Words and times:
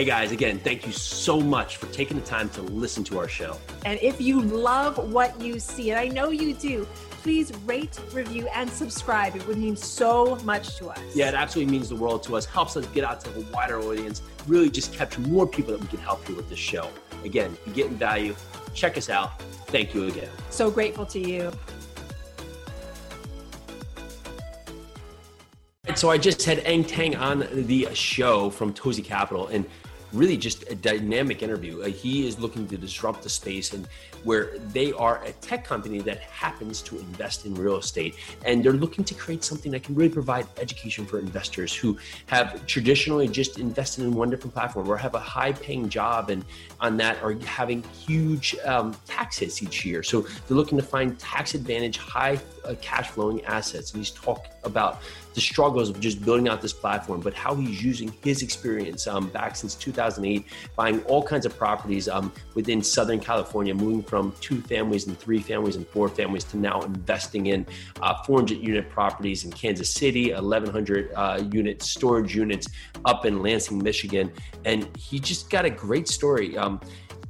Hey 0.00 0.06
guys, 0.06 0.32
again, 0.32 0.58
thank 0.58 0.86
you 0.86 0.92
so 0.92 1.38
much 1.38 1.76
for 1.76 1.84
taking 1.88 2.18
the 2.18 2.24
time 2.24 2.48
to 2.50 2.62
listen 2.62 3.04
to 3.04 3.18
our 3.18 3.28
show. 3.28 3.58
And 3.84 4.00
if 4.00 4.18
you 4.18 4.40
love 4.40 5.12
what 5.12 5.38
you 5.42 5.60
see, 5.60 5.90
and 5.90 6.00
I 6.00 6.08
know 6.08 6.30
you 6.30 6.54
do, 6.54 6.88
please 7.10 7.52
rate, 7.66 8.00
review, 8.14 8.48
and 8.54 8.70
subscribe. 8.70 9.36
It 9.36 9.46
would 9.46 9.58
mean 9.58 9.76
so 9.76 10.36
much 10.36 10.78
to 10.78 10.88
us. 10.88 10.98
Yeah, 11.14 11.28
it 11.28 11.34
absolutely 11.34 11.72
means 11.72 11.90
the 11.90 11.96
world 11.96 12.22
to 12.22 12.36
us, 12.36 12.46
helps 12.46 12.78
us 12.78 12.86
get 12.86 13.04
out 13.04 13.20
to 13.26 13.40
a 13.40 13.40
wider 13.52 13.78
audience, 13.78 14.22
really 14.46 14.70
just 14.70 14.94
capture 14.94 15.20
more 15.20 15.46
people 15.46 15.72
that 15.72 15.82
we 15.82 15.88
can 15.88 15.98
help 15.98 16.26
you 16.30 16.34
with 16.34 16.48
this 16.48 16.58
show. 16.58 16.88
Again, 17.22 17.54
if 17.60 17.66
you're 17.66 17.74
getting 17.74 17.98
value, 17.98 18.34
check 18.72 18.96
us 18.96 19.10
out. 19.10 19.38
Thank 19.66 19.92
you 19.92 20.06
again. 20.06 20.30
So 20.48 20.70
grateful 20.70 21.04
to 21.04 21.20
you. 21.20 21.52
So 25.94 26.08
I 26.08 26.18
just 26.18 26.42
had 26.44 26.60
Eng 26.60 26.84
Taing 26.84 27.20
on 27.20 27.46
the 27.52 27.88
show 27.92 28.48
from 28.48 28.72
Touzi 28.72 29.04
Capital, 29.04 29.48
and 29.48 29.66
really 30.12 30.36
just 30.36 30.70
a 30.70 30.74
dynamic 30.74 31.42
interview. 31.42 31.82
He 31.82 32.26
is 32.26 32.38
looking 32.38 32.66
to 32.68 32.76
disrupt 32.76 33.22
the 33.22 33.28
space 33.28 33.72
and 33.72 33.86
where 34.24 34.58
they 34.72 34.92
are 34.92 35.22
a 35.24 35.32
tech 35.34 35.64
company 35.64 36.00
that 36.00 36.20
happens 36.20 36.82
to 36.82 36.98
invest 36.98 37.46
in 37.46 37.54
real 37.54 37.76
estate 37.76 38.14
and 38.44 38.64
they're 38.64 38.72
looking 38.72 39.04
to 39.04 39.14
create 39.14 39.44
something 39.44 39.72
that 39.72 39.82
can 39.82 39.94
really 39.94 40.10
provide 40.10 40.46
education 40.58 41.06
for 41.06 41.18
investors 41.18 41.74
who 41.74 41.96
have 42.26 42.64
traditionally 42.66 43.28
just 43.28 43.58
invested 43.58 44.04
in 44.04 44.12
one 44.12 44.30
different 44.30 44.54
platform 44.54 44.88
or 44.88 44.96
have 44.96 45.14
a 45.14 45.20
high 45.20 45.52
paying 45.52 45.88
job 45.88 46.30
and 46.30 46.44
on 46.80 46.96
that 46.96 47.22
are 47.22 47.34
having 47.40 47.82
huge 47.82 48.56
um, 48.64 48.96
tax 49.06 49.38
hits 49.38 49.62
each 49.62 49.84
year. 49.84 50.02
So 50.02 50.22
they're 50.22 50.56
looking 50.56 50.78
to 50.78 50.84
find 50.84 51.18
tax 51.18 51.54
advantage, 51.54 51.98
high 51.98 52.38
uh, 52.64 52.74
cash 52.80 53.10
flowing 53.10 53.44
assets. 53.44 53.92
And 53.92 54.00
he's 54.00 54.10
talked 54.10 54.48
about 54.64 55.00
the 55.34 55.40
struggles 55.40 55.88
of 55.88 56.00
just 56.00 56.24
building 56.24 56.48
out 56.48 56.60
this 56.60 56.72
platform, 56.72 57.20
but 57.20 57.34
how 57.34 57.54
he's 57.54 57.82
using 57.82 58.12
his 58.22 58.42
experience 58.42 59.06
um, 59.06 59.28
back 59.28 59.56
since 59.56 59.74
2008, 59.74 60.44
buying 60.76 61.02
all 61.04 61.22
kinds 61.22 61.46
of 61.46 61.56
properties 61.56 62.08
um, 62.08 62.32
within 62.54 62.82
Southern 62.82 63.20
California, 63.20 63.74
moving 63.74 64.02
from 64.10 64.34
two 64.40 64.60
families 64.62 65.06
and 65.06 65.16
three 65.16 65.38
families 65.38 65.76
and 65.76 65.86
four 65.86 66.08
families 66.08 66.42
to 66.42 66.56
now 66.56 66.80
investing 66.80 67.46
in 67.46 67.64
uh, 68.02 68.20
400 68.24 68.58
unit 68.58 68.90
properties 68.90 69.44
in 69.44 69.52
Kansas 69.52 69.94
City, 69.94 70.32
1,100 70.32 71.12
uh, 71.14 71.40
unit 71.52 71.80
storage 71.80 72.34
units 72.34 72.66
up 73.04 73.24
in 73.24 73.40
Lansing, 73.40 73.78
Michigan. 73.78 74.32
And 74.64 74.88
he 74.96 75.20
just 75.20 75.48
got 75.48 75.64
a 75.64 75.70
great 75.70 76.08
story. 76.08 76.58
Um, 76.58 76.80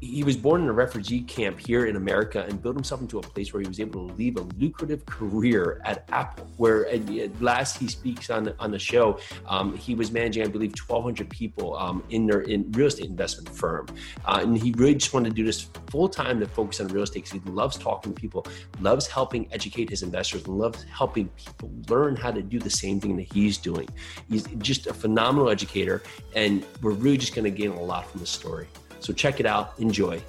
he 0.00 0.24
was 0.24 0.36
born 0.36 0.62
in 0.62 0.68
a 0.68 0.72
refugee 0.72 1.20
camp 1.20 1.60
here 1.60 1.84
in 1.86 1.96
America 1.96 2.46
and 2.48 2.62
built 2.62 2.74
himself 2.74 3.02
into 3.02 3.18
a 3.18 3.22
place 3.22 3.52
where 3.52 3.60
he 3.60 3.68
was 3.68 3.80
able 3.80 4.08
to 4.08 4.14
leave 4.14 4.36
a 4.38 4.42
lucrative 4.58 5.04
career 5.04 5.80
at 5.84 6.08
Apple. 6.10 6.46
Where 6.56 6.86
at 6.88 7.42
last 7.42 7.76
he 7.76 7.86
speaks 7.86 8.30
on 8.30 8.54
on 8.58 8.70
the 8.70 8.78
show, 8.78 9.18
um, 9.46 9.76
he 9.76 9.94
was 9.94 10.10
managing, 10.10 10.42
I 10.42 10.48
believe, 10.48 10.72
1,200 10.86 11.28
people 11.28 11.76
um, 11.76 12.02
in 12.08 12.26
their 12.26 12.40
in 12.40 12.70
real 12.72 12.86
estate 12.86 13.06
investment 13.06 13.54
firm, 13.54 13.86
uh, 14.24 14.40
and 14.42 14.56
he 14.56 14.72
really 14.72 14.94
just 14.94 15.12
wanted 15.12 15.30
to 15.30 15.34
do 15.34 15.44
this 15.44 15.68
full 15.90 16.08
time 16.08 16.40
to 16.40 16.46
focus 16.46 16.80
on 16.80 16.88
real 16.88 17.02
estate 17.02 17.24
because 17.24 17.42
he 17.44 17.50
loves 17.50 17.76
talking 17.76 18.14
to 18.14 18.20
people, 18.20 18.46
loves 18.80 19.06
helping 19.06 19.52
educate 19.52 19.90
his 19.90 20.02
investors, 20.02 20.48
loves 20.48 20.84
helping 20.84 21.28
people 21.30 21.70
learn 21.88 22.16
how 22.16 22.30
to 22.30 22.40
do 22.40 22.58
the 22.58 22.70
same 22.70 23.00
thing 23.00 23.16
that 23.16 23.30
he's 23.32 23.58
doing. 23.58 23.88
He's 24.30 24.44
just 24.58 24.86
a 24.86 24.94
phenomenal 24.94 25.50
educator, 25.50 26.02
and 26.34 26.64
we're 26.80 26.92
really 26.92 27.18
just 27.18 27.34
going 27.34 27.44
to 27.44 27.50
gain 27.50 27.70
a 27.70 27.82
lot 27.82 28.10
from 28.10 28.20
this 28.20 28.30
story. 28.30 28.66
So 29.00 29.12
check 29.12 29.40
it 29.40 29.46
out. 29.46 29.72
Enjoy. 29.78 30.22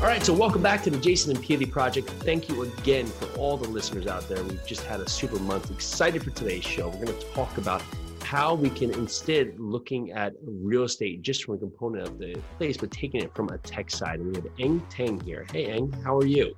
All 0.00 0.14
right, 0.14 0.24
so 0.24 0.32
welcome 0.32 0.62
back 0.62 0.82
to 0.84 0.90
the 0.90 0.96
Jason 0.96 1.36
and 1.36 1.44
Pili 1.44 1.70
Project. 1.70 2.08
Thank 2.08 2.48
you 2.48 2.62
again 2.62 3.06
for 3.06 3.26
all 3.38 3.58
the 3.58 3.68
listeners 3.68 4.06
out 4.06 4.26
there. 4.26 4.42
We've 4.42 4.64
just 4.64 4.84
had 4.84 5.00
a 5.00 5.08
super 5.08 5.38
month. 5.38 5.70
Excited 5.70 6.22
for 6.24 6.30
today's 6.30 6.64
show. 6.64 6.88
We're 6.88 7.04
going 7.04 7.18
to 7.18 7.26
talk 7.34 7.58
about 7.58 7.82
how 8.28 8.52
we 8.52 8.68
can 8.68 8.90
instead 8.90 9.58
looking 9.58 10.12
at 10.12 10.34
real 10.42 10.82
estate 10.82 11.22
just 11.22 11.44
from 11.44 11.54
a 11.54 11.56
component 11.56 12.06
of 12.06 12.18
the 12.18 12.38
place, 12.58 12.76
but 12.76 12.90
taking 12.90 13.22
it 13.22 13.34
from 13.34 13.48
a 13.48 13.56
tech 13.56 13.90
side. 13.90 14.20
And 14.20 14.28
we 14.28 14.34
have 14.34 14.46
Eng 14.58 14.82
Taing 14.90 15.22
here. 15.22 15.46
Hey, 15.50 15.70
Eng, 15.70 15.90
how 16.04 16.14
are 16.18 16.26
you? 16.26 16.54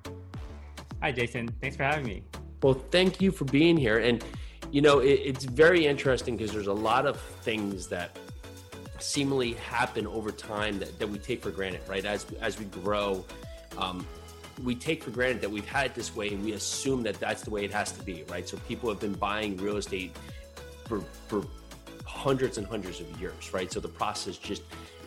Hi, 1.01 1.13
Jason. 1.13 1.49
Thanks 1.61 1.77
for 1.77 1.85
having 1.85 2.07
me. 2.07 2.25
Well, 2.61 2.75
thank 2.75 3.21
you 3.21 3.31
for 3.31 3.45
being 3.45 3.77
here. 3.77 3.99
And, 3.99 4.25
you 4.73 4.81
know, 4.81 4.99
it, 4.99 5.21
it's 5.25 5.45
very 5.45 5.87
interesting 5.87 6.37
because 6.37 6.53
there's 6.53 6.67
a 6.67 6.73
lot 6.73 7.07
of 7.07 7.21
things 7.43 7.87
that 7.87 8.19
seemingly 8.99 9.53
happen 9.53 10.09
over 10.09 10.33
time 10.33 10.81
that, 10.81 10.99
that 10.99 11.09
we 11.09 11.19
take 11.19 11.41
for 11.41 11.53
granted, 11.53 11.83
right? 11.87 12.05
As, 12.05 12.27
as 12.41 12.59
we 12.59 12.65
grow, 12.65 13.25
um, 13.79 14.05
we 14.65 14.75
take 14.75 15.05
for 15.05 15.13
granted 15.13 15.41
that 15.41 15.51
we've 15.53 15.69
had 15.69 15.87
it 15.87 15.95
this 15.95 16.17
way 16.17 16.31
and 16.31 16.45
we 16.45 16.51
assume 16.55 17.05
that 17.05 17.21
that's 17.21 17.43
the 17.43 17.51
way 17.51 17.65
it 17.65 17.73
has 17.73 17.93
to 17.93 18.03
be, 18.03 18.25
right? 18.29 18.49
So 18.49 18.57
people 18.67 18.89
have 18.89 18.99
been 18.99 19.13
buying 19.13 19.57
real 19.57 19.77
estate 19.77 20.17
for, 20.89 21.03
for 21.29 21.45
hundreds 22.11 22.59
and 22.59 22.67
hundreds 22.67 23.01
of 23.01 23.21
years, 23.21 23.53
right? 23.53 23.73
So 23.73 23.81
the 23.81 23.89
process 23.89 24.37
just 24.37 24.63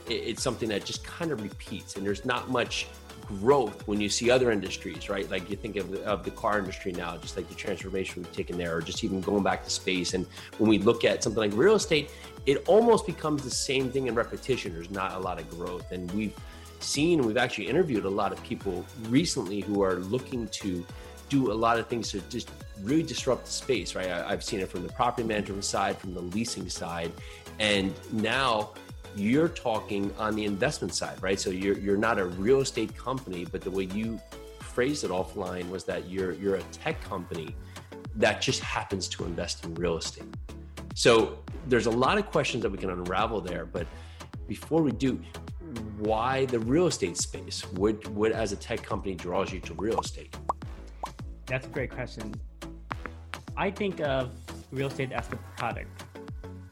it's 0.09 0.43
something 0.43 0.67
that 0.69 0.83
just 0.83 1.03
kind 1.05 1.31
of 1.31 1.41
repeats, 1.41 1.95
and 1.95 2.05
there's 2.05 2.25
not 2.25 2.49
much 2.49 2.87
growth 3.25 3.87
when 3.87 4.01
you 4.01 4.09
see 4.09 4.29
other 4.29 4.51
industries, 4.51 5.07
right? 5.09 5.29
Like 5.31 5.49
you 5.49 5.55
think 5.55 5.77
of 5.77 5.91
the, 5.91 6.03
of 6.03 6.25
the 6.25 6.31
car 6.31 6.59
industry 6.59 6.91
now, 6.91 7.15
just 7.17 7.37
like 7.37 7.47
the 7.47 7.55
transformation 7.55 8.21
we've 8.21 8.33
taken 8.33 8.57
there, 8.57 8.75
or 8.75 8.81
just 8.81 9.03
even 9.03 9.21
going 9.21 9.43
back 9.43 9.63
to 9.63 9.69
space. 9.69 10.13
And 10.13 10.25
when 10.57 10.69
we 10.69 10.77
look 10.77 11.05
at 11.05 11.23
something 11.23 11.39
like 11.39 11.53
real 11.53 11.75
estate, 11.75 12.11
it 12.45 12.67
almost 12.67 13.05
becomes 13.05 13.43
the 13.43 13.49
same 13.49 13.89
thing 13.91 14.07
in 14.07 14.15
repetition. 14.15 14.73
There's 14.73 14.91
not 14.91 15.13
a 15.13 15.19
lot 15.19 15.39
of 15.39 15.49
growth, 15.49 15.91
and 15.91 16.11
we've 16.11 16.35
seen, 16.81 17.19
and 17.19 17.27
we've 17.27 17.37
actually 17.37 17.67
interviewed 17.67 18.03
a 18.03 18.09
lot 18.09 18.33
of 18.33 18.43
people 18.43 18.85
recently 19.07 19.61
who 19.61 19.81
are 19.83 19.95
looking 19.95 20.47
to 20.49 20.85
do 21.29 21.51
a 21.51 21.53
lot 21.53 21.79
of 21.79 21.87
things 21.87 22.11
to 22.11 22.21
just 22.29 22.49
really 22.81 23.03
disrupt 23.03 23.45
the 23.45 23.51
space, 23.51 23.95
right? 23.95 24.09
I, 24.09 24.29
have 24.29 24.43
seen 24.43 24.59
it 24.59 24.69
from 24.69 24.83
the 24.83 24.93
property 24.93 25.27
management 25.27 25.63
side, 25.63 25.97
from 25.97 26.13
the 26.13 26.21
leasing 26.21 26.69
side, 26.69 27.11
and 27.59 27.93
now 28.11 28.71
you're 29.15 29.47
talking 29.47 30.13
on 30.17 30.35
the 30.35 30.45
investment 30.45 30.93
side, 30.93 31.21
right? 31.21 31.39
So 31.39 31.49
you're 31.49 31.77
you're 31.77 31.97
not 31.97 32.19
a 32.19 32.25
real 32.25 32.61
estate 32.61 32.95
company, 32.97 33.45
but 33.45 33.61
the 33.61 33.71
way 33.71 33.83
you 33.85 34.19
phrased 34.59 35.03
it 35.03 35.11
offline 35.11 35.69
was 35.69 35.83
that 35.85 36.09
you're 36.09 36.33
you're 36.33 36.55
a 36.55 36.63
tech 36.71 37.01
company 37.03 37.55
that 38.15 38.41
just 38.41 38.59
happens 38.59 39.07
to 39.09 39.25
invest 39.25 39.65
in 39.65 39.73
real 39.75 39.97
estate. 39.97 40.25
So 40.95 41.39
there's 41.67 41.87
a 41.87 41.91
lot 41.91 42.17
of 42.17 42.29
questions 42.29 42.63
that 42.63 42.71
we 42.71 42.77
can 42.77 42.89
unravel 42.89 43.41
there, 43.41 43.65
but 43.65 43.87
before 44.47 44.81
we 44.81 44.91
do, 44.91 45.19
why 45.99 46.45
the 46.45 46.59
real 46.59 46.87
estate 46.87 47.17
space? 47.17 47.61
What 47.73 48.07
what 48.09 48.31
as 48.31 48.51
a 48.51 48.55
tech 48.55 48.83
company 48.83 49.15
draws 49.15 49.51
you 49.51 49.59
to 49.61 49.73
real 49.75 49.99
estate? 49.99 50.35
That's 51.53 51.67
a 51.67 51.69
great 51.69 51.91
question. 51.91 52.33
I 53.55 53.69
think 53.69 54.01
of 54.01 54.31
real 54.71 54.87
estate 54.87 55.11
as 55.11 55.27
the 55.27 55.35
product 55.55 56.03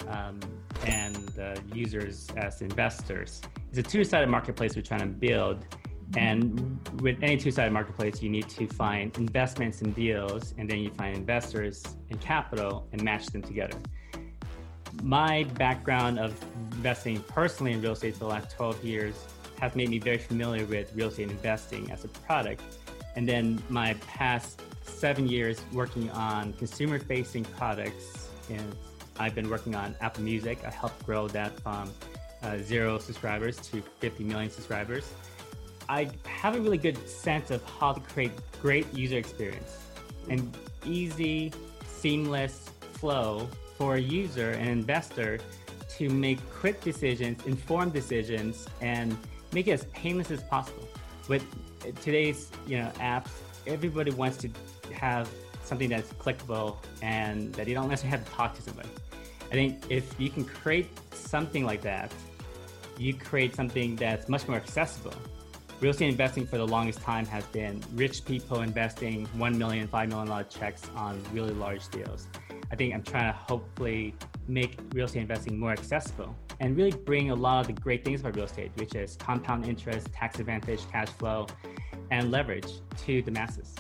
um, 0.08 0.40
and 0.88 1.16
the 1.36 1.62
users 1.72 2.32
as 2.36 2.64
investors. 2.64 3.42
It's 3.70 3.78
a 3.78 3.84
two 3.84 4.04
sided 4.04 4.28
marketplace 4.28 4.76
we're 4.76 4.82
trying 4.82 5.02
to 5.02 5.06
build. 5.06 5.64
And 6.18 6.80
with 7.00 7.22
any 7.22 7.38
two 7.38 7.52
sided 7.52 7.72
marketplace, 7.72 8.24
you 8.24 8.32
need 8.32 8.50
to 8.50 8.66
find 8.66 9.16
investments 9.20 9.84
and 9.84 9.94
deals, 9.94 10.56
and 10.58 10.68
then 10.68 10.80
you 10.80 10.90
find 10.90 11.16
investors 11.16 11.84
and 12.10 12.20
capital 12.20 12.88
and 12.92 13.04
match 13.04 13.28
them 13.28 13.44
together. 13.44 13.78
My 15.04 15.44
background 15.60 16.18
of 16.18 16.34
investing 16.72 17.22
personally 17.28 17.74
in 17.74 17.84
real 17.84 17.92
estate 17.92 18.14
for 18.14 18.22
the 18.22 18.26
last 18.26 18.50
12 18.56 18.84
years 18.84 19.28
has 19.60 19.76
made 19.76 19.90
me 19.90 20.00
very 20.00 20.18
familiar 20.18 20.66
with 20.66 20.92
real 20.96 21.10
estate 21.10 21.30
investing 21.30 21.92
as 21.92 22.04
a 22.04 22.08
product 22.08 22.64
and 23.16 23.28
then 23.28 23.62
my 23.70 23.94
past 24.08 24.62
seven 24.92 25.28
years 25.28 25.62
working 25.74 26.10
on 26.12 26.54
consumer 26.54 27.00
facing 27.00 27.46
products. 27.46 28.30
And 28.50 28.76
I've 29.20 29.36
been 29.36 29.50
working 29.50 29.76
on 29.76 29.96
Apple 30.02 30.24
Music. 30.24 30.60
I 30.66 30.72
helped 30.72 31.06
grow 31.06 31.28
that 31.30 31.60
from 31.62 31.92
uh, 32.44 32.58
zero 32.58 32.98
subscribers 32.98 33.58
to 33.58 33.82
50 34.00 34.24
million 34.24 34.50
subscribers. 34.50 35.12
I 35.90 36.10
have 36.26 36.56
a 36.56 36.60
really 36.60 36.78
good 36.78 37.08
sense 37.08 37.52
of 37.52 37.64
how 37.66 37.94
to 37.94 38.00
create 38.00 38.32
great 38.62 38.92
user 38.94 39.18
experience 39.18 39.78
and 40.30 40.56
easy, 40.86 41.52
seamless 41.86 42.70
flow 42.94 43.50
for 43.78 43.96
a 43.96 44.00
user 44.00 44.52
and 44.52 44.70
investor 44.70 45.40
to 45.98 46.10
make 46.10 46.40
quick 46.50 46.82
decisions, 46.82 47.46
informed 47.46 47.94
decisions, 47.94 48.68
and 48.80 49.18
make 49.54 49.68
it 49.68 49.72
as 49.72 49.86
painless 49.86 50.32
as 50.32 50.42
possible. 50.44 50.88
With 51.28 51.44
today's 52.02 52.50
you 52.66 52.78
know 52.78 52.92
apps, 53.00 53.30
everybody 53.68 54.12
wants 54.12 54.38
to 54.38 54.50
have 54.92 55.30
something 55.64 55.90
that's 55.90 56.12
clickable 56.14 56.78
and 57.02 57.54
that 57.54 57.68
you 57.68 57.74
don't 57.74 57.90
necessarily 57.90 58.18
have 58.18 58.28
to 58.28 58.32
talk 58.34 58.56
to 58.56 58.62
somebody. 58.62 58.90
I 59.52 59.54
think 59.54 59.84
if 59.90 60.20
you 60.20 60.30
can 60.30 60.46
create 60.46 60.90
something 61.14 61.66
like 61.66 61.82
that, 61.82 62.12
you 62.98 63.14
create 63.14 63.56
something 63.56 63.96
that's 63.96 64.30
much 64.30 64.48
more 64.48 64.58
accessible. 64.58 65.14
Real 65.80 65.92
estate 65.92 66.10
investing 66.10 66.46
for 66.46 66.58
the 66.58 66.68
longest 66.68 67.02
time 67.02 67.26
has 67.26 67.44
been 67.46 67.82
rich 67.96 68.24
people 68.24 68.62
investing 68.62 69.26
$1 69.36 69.56
million, 69.58 69.88
$5 69.88 70.10
million 70.10 70.46
checks 70.48 70.84
on 70.96 71.22
really 71.34 71.54
large 71.54 71.88
deals. 71.90 72.28
I 72.72 72.76
think 72.76 72.94
I'm 72.94 73.02
trying 73.02 73.34
to 73.34 73.38
hopefully 73.38 74.14
make 74.48 74.78
real 74.94 75.06
estate 75.06 75.22
investing 75.22 75.58
more 75.58 75.72
accessible 75.72 76.36
and 76.60 76.78
really 76.78 76.92
bring 76.92 77.32
a 77.32 77.36
lot 77.36 77.62
of 77.62 77.68
the 77.68 77.82
great 77.82 78.06
things 78.06 78.22
about 78.22 78.36
real 78.36 78.46
estate, 78.46 78.72
which 78.76 78.94
is 78.94 79.16
compound 79.16 79.66
interest, 79.66 80.14
tax 80.14 80.40
advantage, 80.40 80.82
cash 80.92 81.10
flow, 81.10 81.48
and 82.12 82.30
leverage 82.30 82.68
to 83.06 83.22
the 83.24 83.32
masses. 83.32 83.76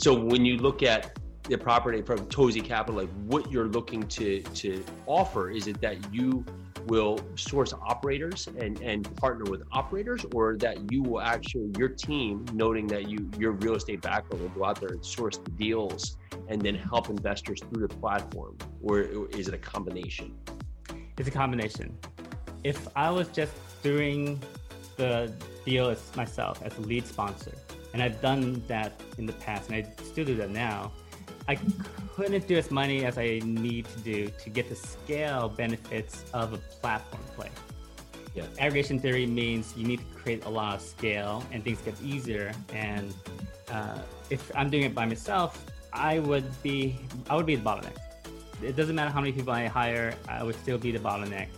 So 0.00 0.14
when 0.14 0.46
you 0.46 0.56
look 0.56 0.82
at 0.82 1.18
the 1.42 1.58
property 1.58 2.00
from 2.00 2.20
Touzi 2.28 2.64
Capital, 2.64 3.02
like 3.02 3.10
what 3.26 3.52
you're 3.52 3.68
looking 3.68 4.02
to 4.08 4.40
to 4.40 4.82
offer, 5.06 5.50
is 5.50 5.66
it 5.66 5.78
that 5.82 6.14
you 6.14 6.42
will 6.86 7.20
source 7.34 7.74
operators 7.74 8.46
and 8.46 8.80
and 8.80 9.14
partner 9.16 9.44
with 9.50 9.62
operators, 9.72 10.24
or 10.34 10.56
that 10.56 10.90
you 10.90 11.02
will 11.02 11.20
actually 11.20 11.70
your 11.76 11.90
team, 11.90 12.46
noting 12.54 12.86
that 12.86 13.10
you 13.10 13.30
your 13.36 13.52
real 13.52 13.74
estate 13.74 14.00
background 14.00 14.42
will 14.42 14.48
go 14.58 14.64
out 14.64 14.80
there 14.80 14.88
and 14.88 15.04
source 15.04 15.36
the 15.36 15.50
deals 15.50 16.16
and 16.48 16.62
then 16.62 16.76
help 16.76 17.10
investors 17.10 17.60
through 17.68 17.86
the 17.86 17.94
platform, 17.96 18.56
or 18.82 19.00
is 19.36 19.48
it 19.48 19.52
a 19.54 19.58
combination? 19.58 20.34
It's 21.18 21.28
a 21.28 21.30
combination. 21.30 21.94
If 22.64 22.88
I 22.96 23.10
was 23.10 23.28
just 23.28 23.52
doing 23.82 24.40
the 24.96 25.30
deal 25.66 25.94
myself 26.16 26.62
as 26.62 26.74
a 26.78 26.80
lead 26.80 27.06
sponsor, 27.06 27.52
and 27.92 28.02
I've 28.02 28.20
done 28.20 28.62
that 28.68 29.00
in 29.18 29.26
the 29.26 29.32
past, 29.34 29.70
and 29.70 29.76
I 29.76 30.02
still 30.04 30.24
do 30.24 30.36
that 30.36 30.50
now. 30.50 30.92
I 31.48 31.58
couldn't 32.14 32.46
do 32.46 32.56
as 32.56 32.70
many 32.70 33.04
as 33.04 33.18
I 33.18 33.40
need 33.44 33.86
to 33.86 34.00
do 34.00 34.28
to 34.28 34.50
get 34.50 34.68
the 34.68 34.76
scale 34.76 35.48
benefits 35.48 36.24
of 36.32 36.52
a 36.52 36.58
platform 36.58 37.22
play. 37.34 37.50
Yeah. 38.34 38.44
Aggregation 38.58 39.00
theory 39.00 39.26
means 39.26 39.74
you 39.76 39.86
need 39.86 39.98
to 39.98 40.04
create 40.14 40.44
a 40.44 40.48
lot 40.48 40.76
of 40.76 40.80
scale 40.80 41.42
and 41.50 41.64
things 41.64 41.80
get 41.80 42.00
easier. 42.02 42.52
And 42.72 43.12
uh, 43.70 43.98
if 44.30 44.50
I'm 44.54 44.70
doing 44.70 44.84
it 44.84 44.94
by 44.94 45.06
myself, 45.06 45.64
I 45.92 46.20
would 46.20 46.44
be 46.62 47.00
I 47.28 47.34
would 47.34 47.46
be 47.46 47.56
the 47.56 47.62
bottleneck. 47.62 47.96
It 48.62 48.76
doesn't 48.76 48.94
matter 48.94 49.10
how 49.10 49.20
many 49.20 49.32
people 49.32 49.52
I 49.52 49.66
hire, 49.66 50.14
I 50.28 50.44
would 50.44 50.54
still 50.56 50.78
be 50.78 50.92
the 50.92 50.98
bottleneck. 50.98 51.48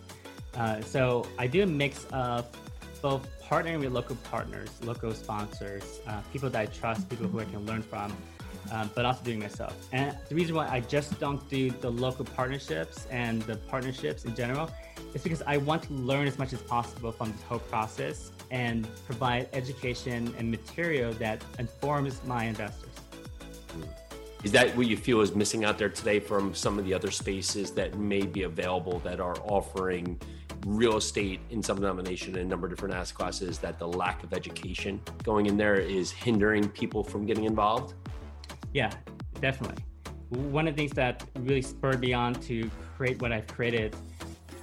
Uh, 0.55 0.81
so 0.81 1.27
I 1.39 1.47
do 1.47 1.63
a 1.63 1.67
mix 1.67 2.07
of 2.13 2.47
both 3.03 3.29
partnering 3.43 3.81
with 3.81 3.93
local 3.93 4.17
partners, 4.31 4.71
local 4.83 5.13
sponsors, 5.13 6.01
uh, 6.07 6.21
people 6.33 6.49
that 6.49 6.61
I 6.61 6.67
trust, 6.67 7.09
people 7.11 7.27
who 7.27 7.41
I 7.41 7.45
can 7.45 7.67
learn 7.67 7.83
from, 7.83 8.17
um, 8.71 8.91
but 8.95 9.05
also 9.05 9.23
doing 9.25 9.41
myself. 9.41 9.75
And 9.93 10.17
the 10.29 10.35
reason 10.35 10.55
why 10.55 10.69
I 10.69 10.81
just 10.81 11.19
don't 11.19 11.47
do 11.51 11.71
the 11.71 11.91
local 11.91 12.25
partnerships 12.25 13.07
and 13.11 13.43
the 13.43 13.57
partnerships 13.57 14.25
in 14.25 14.35
general 14.35 14.71
is 15.15 15.23
because 15.23 15.43
I 15.47 15.57
want 15.59 15.83
to 15.85 15.93
learn 15.93 16.27
as 16.27 16.39
much 16.39 16.53
as 16.53 16.63
possible 16.63 17.13
from 17.13 17.33
this 17.33 17.43
whole 17.43 17.59
process 17.59 18.31
and 18.51 18.87
provide 19.05 19.49
education 19.53 20.33
and 20.39 20.51
material 20.51 21.13
that 21.15 21.43
informs 21.59 22.23
my 22.25 22.45
investors. 22.45 22.89
Is 24.45 24.51
that 24.53 24.77
what 24.77 24.89
you 24.89 24.97
feel 24.97 25.21
is 25.21 25.35
missing 25.35 25.65
out 25.65 25.79
there 25.79 25.89
today 25.89 26.19
from 26.19 26.53
some 26.55 26.79
of 26.79 26.85
the 26.85 26.93
other 26.93 27.11
spaces 27.11 27.71
that 27.73 27.97
may 27.97 28.23
be 28.23 28.43
available 28.43 28.99
that 29.01 29.21
are 29.21 29.37
offering 29.45 30.21
real 30.67 30.97
estate 30.97 31.41
in 31.51 31.63
some 31.63 31.77
denomination 31.77 32.37
in 32.37 32.43
a 32.43 32.45
number 32.45 32.67
of 32.67 32.73
different 32.73 32.95
asset 32.95 33.17
classes 33.17 33.59
that 33.59 33.79
the 33.79 33.87
lack 33.87 34.23
of 34.23 34.33
education 34.33 35.01
going 35.23 35.47
in 35.47 35.57
there 35.57 35.77
is 35.77 36.11
hindering 36.11 36.69
people 36.69 37.03
from 37.03 37.27
getting 37.27 37.45
involved? 37.45 37.95
Yeah, 38.73 38.93
definitely. 39.41 39.83
One 40.31 40.67
of 40.67 40.77
the 40.77 40.83
things 40.83 40.93
that 40.93 41.25
really 41.41 41.63
spurred 41.63 42.01
me 42.01 42.13
on 42.13 42.35
to 42.35 42.71
create 42.97 43.21
what 43.21 43.33
I've 43.33 43.47
created, 43.47 43.95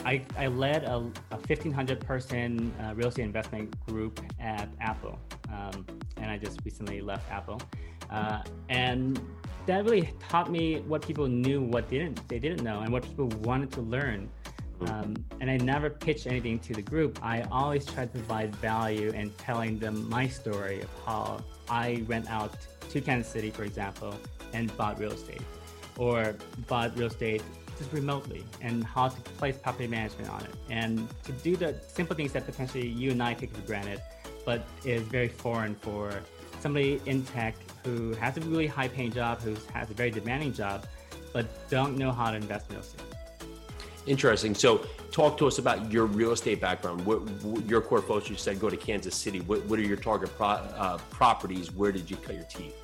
I, 0.06 0.24
I 0.38 0.48
led 0.48 0.84
a, 0.84 0.96
a 1.32 1.38
1,500 1.38 2.00
person 2.00 2.74
uh, 2.82 2.94
real 2.96 3.10
estate 3.10 3.24
investment 3.24 3.80
group 3.86 4.20
at 4.40 4.70
Apple. 4.80 5.20
Um, 5.52 5.86
and 6.18 6.32
I 6.32 6.38
just 6.38 6.60
recently 6.64 7.02
left 7.02 7.30
Apple. 7.32 7.62
Uh, 8.10 8.42
and 8.70 9.20
that 9.66 9.84
really 9.84 10.12
taught 10.20 10.50
me 10.50 10.80
what 10.82 11.02
people 11.02 11.28
knew, 11.28 11.62
what 11.62 11.90
didn't 11.90 12.28
they 12.28 12.40
didn't 12.40 12.64
know, 12.64 12.80
and 12.80 12.92
what 12.92 13.04
people 13.04 13.28
wanted 13.44 13.72
to 13.74 13.82
learn. 13.82 14.30
Um, 14.82 15.14
and 15.42 15.50
I 15.50 15.58
never 15.58 15.90
pitched 15.90 16.28
anything 16.28 16.60
to 16.60 16.74
the 16.74 16.82
group. 16.82 17.20
I 17.22 17.42
always 17.52 17.86
tried 17.86 18.14
to 18.14 18.20
provide 18.20 18.56
value 18.56 19.12
and 19.14 19.38
telling 19.38 19.80
them 19.80 20.10
my 20.10 20.28
story 20.28 20.82
of 20.82 20.90
how 21.06 21.44
I 21.70 22.04
went 22.08 22.30
out 22.30 22.56
to 22.90 23.02
Kansas 23.02 23.32
City, 23.32 23.52
for 23.52 23.64
example, 23.64 24.16
and 24.54 24.76
bought 24.78 25.00
real 25.00 25.12
estate, 25.12 25.42
or 25.98 26.36
bought 26.68 26.98
real 26.98 27.08
estate 27.08 27.44
just 27.78 27.92
remotely, 27.94 28.44
and 28.62 28.84
how 28.84 29.08
to 29.08 29.22
place 29.22 29.58
property 29.58 29.88
management 29.88 30.30
on 30.30 30.42
it, 30.42 30.56
and 30.70 31.08
to 31.24 31.32
do 31.32 31.56
the 31.56 31.76
simple 31.88 32.16
things 32.16 32.34
that 32.34 32.46
potentially 32.46 32.88
you 32.88 33.12
and 33.12 33.22
I 33.22 33.34
take 33.34 33.56
for 33.56 33.62
granted, 33.62 34.02
but 34.46 34.66
is 34.86 35.02
very 35.04 35.28
foreign 35.28 35.76
for 35.76 36.12
somebody 36.60 37.02
in 37.06 37.24
tech 37.24 37.56
who 37.86 38.14
has 38.16 38.38
a 38.38 38.42
really 38.42 38.68
high 38.68 38.88
paying 38.88 39.12
job, 39.12 39.42
who 39.42 39.56
has 39.74 39.90
a 39.90 39.94
very 39.94 40.12
demanding 40.12 40.54
job, 40.54 40.86
but 41.32 41.70
don't 41.70 41.98
know 41.98 42.12
how 42.12 42.32
to 42.32 42.38
invest 42.38 42.70
in 42.70 42.76
real 42.76 42.84
estate. 42.84 43.09
Interesting. 44.10 44.56
So, 44.56 44.88
talk 45.12 45.38
to 45.38 45.46
us 45.46 45.60
about 45.60 45.92
your 45.92 46.08
real 46.08 46.32
estate 46.32 46.60
background. 46.60 47.06
What, 47.06 47.22
what 47.44 47.64
your 47.70 47.80
core 47.80 48.02
focus? 48.02 48.28
You 48.28 48.38
said 48.38 48.60
go 48.60 48.68
to 48.68 48.76
Kansas 48.76 49.14
City. 49.14 49.40
What, 49.42 49.64
what 49.66 49.78
are 49.78 49.84
your 49.84 49.98
target 49.98 50.36
pro, 50.36 50.48
uh, 50.48 50.98
properties? 51.12 51.72
Where 51.72 51.92
did 51.92 52.10
you 52.10 52.18
cut 52.18 52.34
your 52.34 52.46
teeth? 52.46 52.76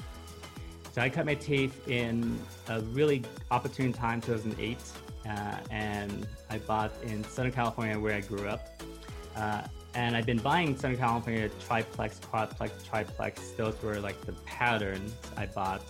So 0.91 1.01
I 1.01 1.09
cut 1.09 1.25
my 1.25 1.33
teeth 1.33 1.87
in 1.87 2.39
a 2.67 2.81
really 2.81 3.23
opportune 3.49 3.91
time, 3.91 4.21
2008, 4.21 4.77
uh, 5.27 5.57
and 5.71 6.27
I 6.51 6.59
bought 6.59 6.91
in 7.01 7.23
Southern 7.23 7.51
California, 7.51 7.99
where 7.99 8.13
I 8.13 8.21
grew 8.21 8.47
up. 8.47 8.79
Uh, 9.35 9.63
and 9.95 10.15
I've 10.15 10.27
been 10.27 10.37
buying 10.37 10.77
Southern 10.77 10.97
California 10.97 11.49
triplex, 11.65 12.19
quadplex, 12.19 12.87
triplex. 12.87 13.49
Those 13.57 13.81
were 13.81 13.99
like 13.99 14.21
the 14.27 14.33
patterns 14.45 15.15
I 15.35 15.47
bought 15.47 15.81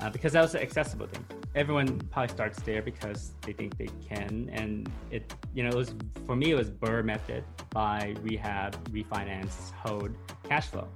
uh, 0.00 0.10
because 0.10 0.32
that 0.32 0.42
was 0.42 0.54
an 0.54 0.62
accessible 0.62 1.06
thing. 1.06 1.24
Everyone 1.54 1.98
probably 2.10 2.28
starts 2.28 2.60
there 2.62 2.82
because 2.82 3.32
they 3.42 3.52
think 3.52 3.76
they 3.76 3.88
can, 4.06 4.48
and 4.52 4.90
it, 5.10 5.34
you 5.54 5.62
know, 5.62 5.70
it 5.70 5.74
was 5.74 5.94
for 6.26 6.36
me 6.36 6.52
it 6.52 6.54
was 6.54 6.70
BRRRR 6.70 7.04
method, 7.04 7.44
buy, 7.70 8.14
rehab, 8.22 8.76
refinance, 8.90 9.72
hold, 9.72 10.10
cash 10.44 10.66
flow. 10.66 10.88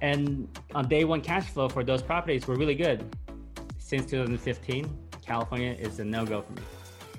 And 0.00 0.48
on 0.74 0.88
day 0.88 1.04
one, 1.04 1.20
cash 1.20 1.48
flow 1.48 1.68
for 1.68 1.82
those 1.82 2.02
properties 2.02 2.46
were 2.46 2.56
really 2.56 2.74
good. 2.74 3.04
Since 3.78 4.10
2015, 4.10 4.86
California 5.24 5.72
is 5.72 5.98
a 6.00 6.04
no-go 6.04 6.42
for 6.42 6.52
me. 6.52 6.62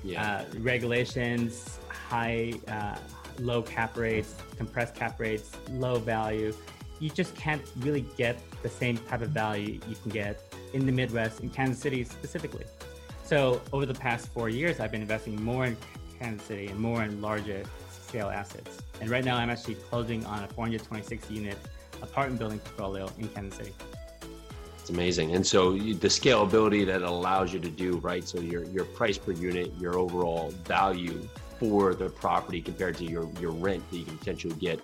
Yeah. 0.03 0.41
Uh, 0.41 0.59
regulations, 0.59 1.79
high, 1.89 2.53
uh, 2.67 2.97
low 3.39 3.61
cap 3.61 3.97
rates, 3.97 4.35
compressed 4.57 4.95
cap 4.95 5.19
rates, 5.19 5.51
low 5.71 5.97
value. 5.97 6.53
You 6.99 7.09
just 7.09 7.35
can't 7.35 7.61
really 7.77 8.05
get 8.15 8.39
the 8.63 8.69
same 8.69 8.97
type 8.97 9.21
of 9.21 9.29
value 9.29 9.79
you 9.87 9.95
can 10.01 10.11
get 10.11 10.41
in 10.73 10.85
the 10.85 10.91
Midwest, 10.91 11.41
in 11.41 11.49
Kansas 11.49 11.81
City 11.81 12.03
specifically. 12.03 12.65
So 13.23 13.61
over 13.73 13.85
the 13.85 13.93
past 13.93 14.27
four 14.29 14.49
years, 14.49 14.79
I've 14.79 14.91
been 14.91 15.01
investing 15.01 15.41
more 15.43 15.65
in 15.65 15.77
Kansas 16.19 16.47
City 16.47 16.67
and 16.67 16.79
more 16.79 17.03
in 17.03 17.21
larger 17.21 17.63
scale 17.91 18.29
assets. 18.29 18.81
And 19.01 19.09
right 19.09 19.23
now, 19.23 19.37
I'm 19.37 19.49
actually 19.49 19.75
closing 19.75 20.25
on 20.25 20.43
a 20.43 20.47
426 20.47 21.29
unit 21.29 21.57
apartment 22.01 22.39
building 22.39 22.59
portfolio 22.59 23.09
in 23.19 23.27
Kansas 23.29 23.57
City. 23.57 23.73
It's 24.79 24.89
amazing. 24.89 25.35
And 25.35 25.45
so 25.45 25.73
the 25.73 26.07
scalability 26.07 26.85
that 26.85 27.01
allows 27.01 27.53
you 27.53 27.59
to 27.59 27.69
do, 27.69 27.97
right? 27.97 28.25
So 28.25 28.39
your, 28.39 28.63
your 28.65 28.85
price 28.85 29.17
per 29.17 29.33
unit, 29.33 29.73
your 29.77 29.97
overall 29.97 30.51
value 30.63 31.27
for 31.59 31.93
the 31.93 32.09
property 32.09 32.61
compared 32.61 32.95
to 32.97 33.03
your, 33.03 33.29
your 33.41 33.51
rent 33.51 33.83
that 33.89 33.97
you 33.97 34.05
can 34.05 34.17
potentially 34.17 34.55
get 34.55 34.79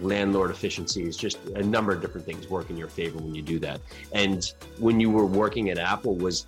landlord 0.00 0.50
efficiencies, 0.50 1.16
just 1.16 1.38
a 1.54 1.62
number 1.62 1.92
of 1.92 2.00
different 2.00 2.26
things 2.26 2.48
work 2.48 2.70
in 2.70 2.76
your 2.76 2.88
favor 2.88 3.18
when 3.18 3.34
you 3.34 3.42
do 3.42 3.58
that. 3.60 3.80
And 4.12 4.52
when 4.78 5.00
you 5.00 5.10
were 5.10 5.26
working 5.26 5.70
at 5.70 5.78
Apple, 5.78 6.14
was 6.16 6.46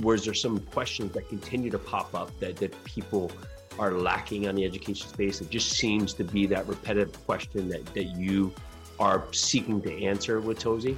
was 0.00 0.24
there 0.24 0.32
some 0.32 0.60
questions 0.60 1.12
that 1.12 1.28
continue 1.28 1.70
to 1.70 1.78
pop 1.78 2.14
up 2.14 2.38
that, 2.40 2.56
that 2.56 2.72
people 2.84 3.30
are 3.78 3.92
lacking 3.92 4.48
on 4.48 4.54
the 4.54 4.64
education 4.64 5.08
space? 5.08 5.42
It 5.42 5.50
just 5.50 5.72
seems 5.72 6.14
to 6.14 6.24
be 6.24 6.46
that 6.46 6.66
repetitive 6.66 7.12
question 7.26 7.68
that, 7.68 7.84
that 7.92 8.04
you 8.16 8.54
are 8.98 9.24
seeking 9.32 9.82
to 9.82 10.04
answer 10.04 10.40
with 10.40 10.58
Touzi? 10.58 10.96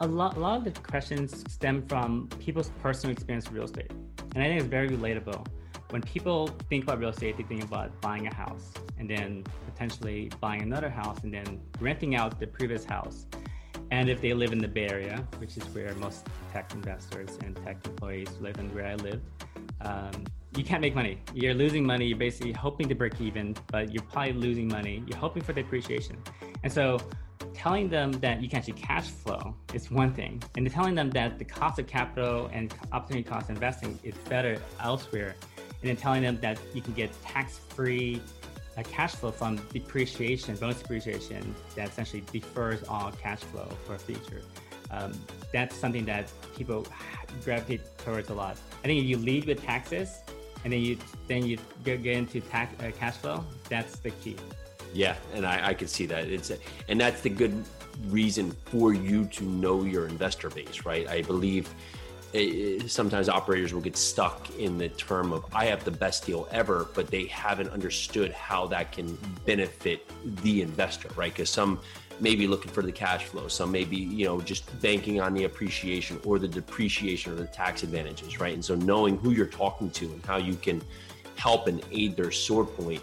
A 0.00 0.06
lot, 0.06 0.36
a 0.36 0.40
lot 0.40 0.58
of 0.58 0.64
the 0.64 0.78
questions 0.82 1.42
stem 1.50 1.86
from 1.86 2.28
people's 2.38 2.70
personal 2.82 3.12
experience 3.12 3.46
with 3.46 3.54
real 3.54 3.64
estate. 3.64 3.90
And 4.34 4.44
I 4.44 4.48
think 4.48 4.60
it's 4.60 4.68
very 4.68 4.90
relatable 4.90 5.46
when 5.92 6.02
people 6.02 6.48
think 6.70 6.84
about 6.84 6.98
real 6.98 7.10
estate, 7.10 7.36
they 7.36 7.42
think 7.42 7.62
about 7.62 8.00
buying 8.00 8.26
a 8.26 8.34
house 8.34 8.72
and 9.02 9.10
then 9.10 9.44
potentially 9.66 10.30
buying 10.40 10.62
another 10.62 10.88
house 10.88 11.18
and 11.24 11.34
then 11.34 11.60
renting 11.80 12.14
out 12.14 12.38
the 12.38 12.46
previous 12.46 12.84
house. 12.84 13.26
And 13.90 14.08
if 14.08 14.20
they 14.20 14.32
live 14.32 14.52
in 14.52 14.58
the 14.58 14.68
Bay 14.68 14.86
Area, 14.88 15.26
which 15.38 15.56
is 15.56 15.64
where 15.74 15.92
most 15.96 16.24
tech 16.52 16.72
investors 16.72 17.36
and 17.42 17.56
tech 17.64 17.84
employees 17.84 18.30
live 18.40 18.58
and 18.58 18.72
where 18.72 18.86
I 18.86 18.94
live, 18.94 19.20
um, 19.80 20.24
you 20.56 20.62
can't 20.62 20.80
make 20.80 20.94
money. 20.94 21.18
You're 21.34 21.52
losing 21.52 21.84
money. 21.84 22.06
You're 22.06 22.16
basically 22.16 22.52
hoping 22.52 22.88
to 22.90 22.94
break 22.94 23.20
even, 23.20 23.56
but 23.72 23.92
you're 23.92 24.04
probably 24.04 24.34
losing 24.34 24.68
money. 24.68 25.02
You're 25.08 25.18
hoping 25.18 25.42
for 25.42 25.52
depreciation. 25.52 26.16
And 26.62 26.72
so 26.72 27.00
telling 27.54 27.88
them 27.88 28.12
that 28.12 28.40
you 28.40 28.48
can 28.48 28.58
actually 28.58 28.74
cash 28.74 29.08
flow 29.08 29.56
is 29.74 29.90
one 29.90 30.14
thing. 30.14 30.40
And 30.56 30.70
telling 30.70 30.94
them 30.94 31.10
that 31.10 31.40
the 31.40 31.44
cost 31.44 31.80
of 31.80 31.88
capital 31.88 32.48
and 32.52 32.72
opportunity 32.92 33.28
cost 33.28 33.50
investing 33.50 33.98
is 34.04 34.14
better 34.28 34.58
elsewhere 34.80 35.34
and 35.82 35.90
then 35.90 35.96
telling 35.96 36.22
them 36.22 36.38
that 36.40 36.58
you 36.72 36.80
can 36.80 36.92
get 36.92 37.10
tax-free 37.22 38.22
uh, 38.76 38.82
cash 38.82 39.14
flow 39.14 39.30
from 39.30 39.56
depreciation, 39.72 40.56
bonus 40.56 40.78
depreciation 40.78 41.54
that 41.76 41.88
essentially 41.88 42.22
defers 42.32 42.82
all 42.88 43.12
cash 43.12 43.40
flow 43.40 43.68
for 43.84 43.98
future. 43.98 44.42
um, 44.90 45.12
that's 45.52 45.76
something 45.76 46.04
that 46.04 46.30
people 46.56 46.86
gravitate 47.44 47.80
towards 47.98 48.30
a 48.30 48.34
lot. 48.34 48.56
I 48.82 48.86
think 48.86 49.02
if 49.02 49.06
you 49.06 49.16
lead 49.16 49.46
with 49.46 49.62
taxes, 49.62 50.20
and 50.64 50.72
then 50.72 50.80
you 50.80 50.98
then 51.26 51.44
you 51.46 51.58
get, 51.84 52.04
into 52.06 52.40
tax 52.40 52.72
uh, 52.82 52.90
cash 52.96 53.16
flow. 53.16 53.44
That's 53.68 53.98
the 53.98 54.10
key. 54.10 54.36
Yeah, 54.94 55.16
and 55.34 55.46
I, 55.46 55.68
I 55.68 55.74
can 55.74 55.88
see 55.88 56.06
that. 56.06 56.28
It's 56.28 56.52
and 56.88 57.00
that's 57.00 57.20
the 57.22 57.30
good 57.30 57.64
reason 58.08 58.52
for 58.66 58.94
you 58.94 59.24
to 59.26 59.44
know 59.44 59.82
your 59.84 60.06
investor 60.06 60.50
base, 60.50 60.84
right? 60.84 61.08
I 61.08 61.22
believe 61.22 61.74
sometimes 62.86 63.28
operators 63.28 63.74
will 63.74 63.80
get 63.80 63.96
stuck 63.96 64.48
in 64.58 64.78
the 64.78 64.88
term 64.88 65.32
of 65.32 65.44
I 65.52 65.66
have 65.66 65.84
the 65.84 65.90
best 65.90 66.24
deal 66.26 66.48
ever, 66.50 66.88
but 66.94 67.08
they 67.08 67.26
haven't 67.26 67.70
understood 67.70 68.32
how 68.32 68.66
that 68.68 68.92
can 68.92 69.18
benefit 69.44 70.08
the 70.42 70.62
investor, 70.62 71.08
right? 71.14 71.32
Because 71.32 71.50
some 71.50 71.80
may 72.20 72.34
be 72.34 72.46
looking 72.46 72.70
for 72.70 72.82
the 72.82 72.92
cash 72.92 73.24
flow, 73.24 73.48
some 73.48 73.70
may 73.70 73.84
be 73.84 73.96
you 73.96 74.24
know 74.24 74.40
just 74.40 74.80
banking 74.80 75.20
on 75.20 75.34
the 75.34 75.44
appreciation 75.44 76.18
or 76.24 76.38
the 76.38 76.48
depreciation 76.48 77.32
or 77.32 77.36
the 77.36 77.46
tax 77.46 77.82
advantages, 77.82 78.40
right? 78.40 78.54
And 78.54 78.64
so 78.64 78.74
knowing 78.76 79.18
who 79.18 79.30
you're 79.32 79.46
talking 79.46 79.90
to 79.90 80.06
and 80.06 80.24
how 80.24 80.38
you 80.38 80.54
can 80.54 80.82
help 81.36 81.66
and 81.66 81.82
aid 81.90 82.16
their 82.16 82.30
sore 82.30 82.64
point, 82.64 83.02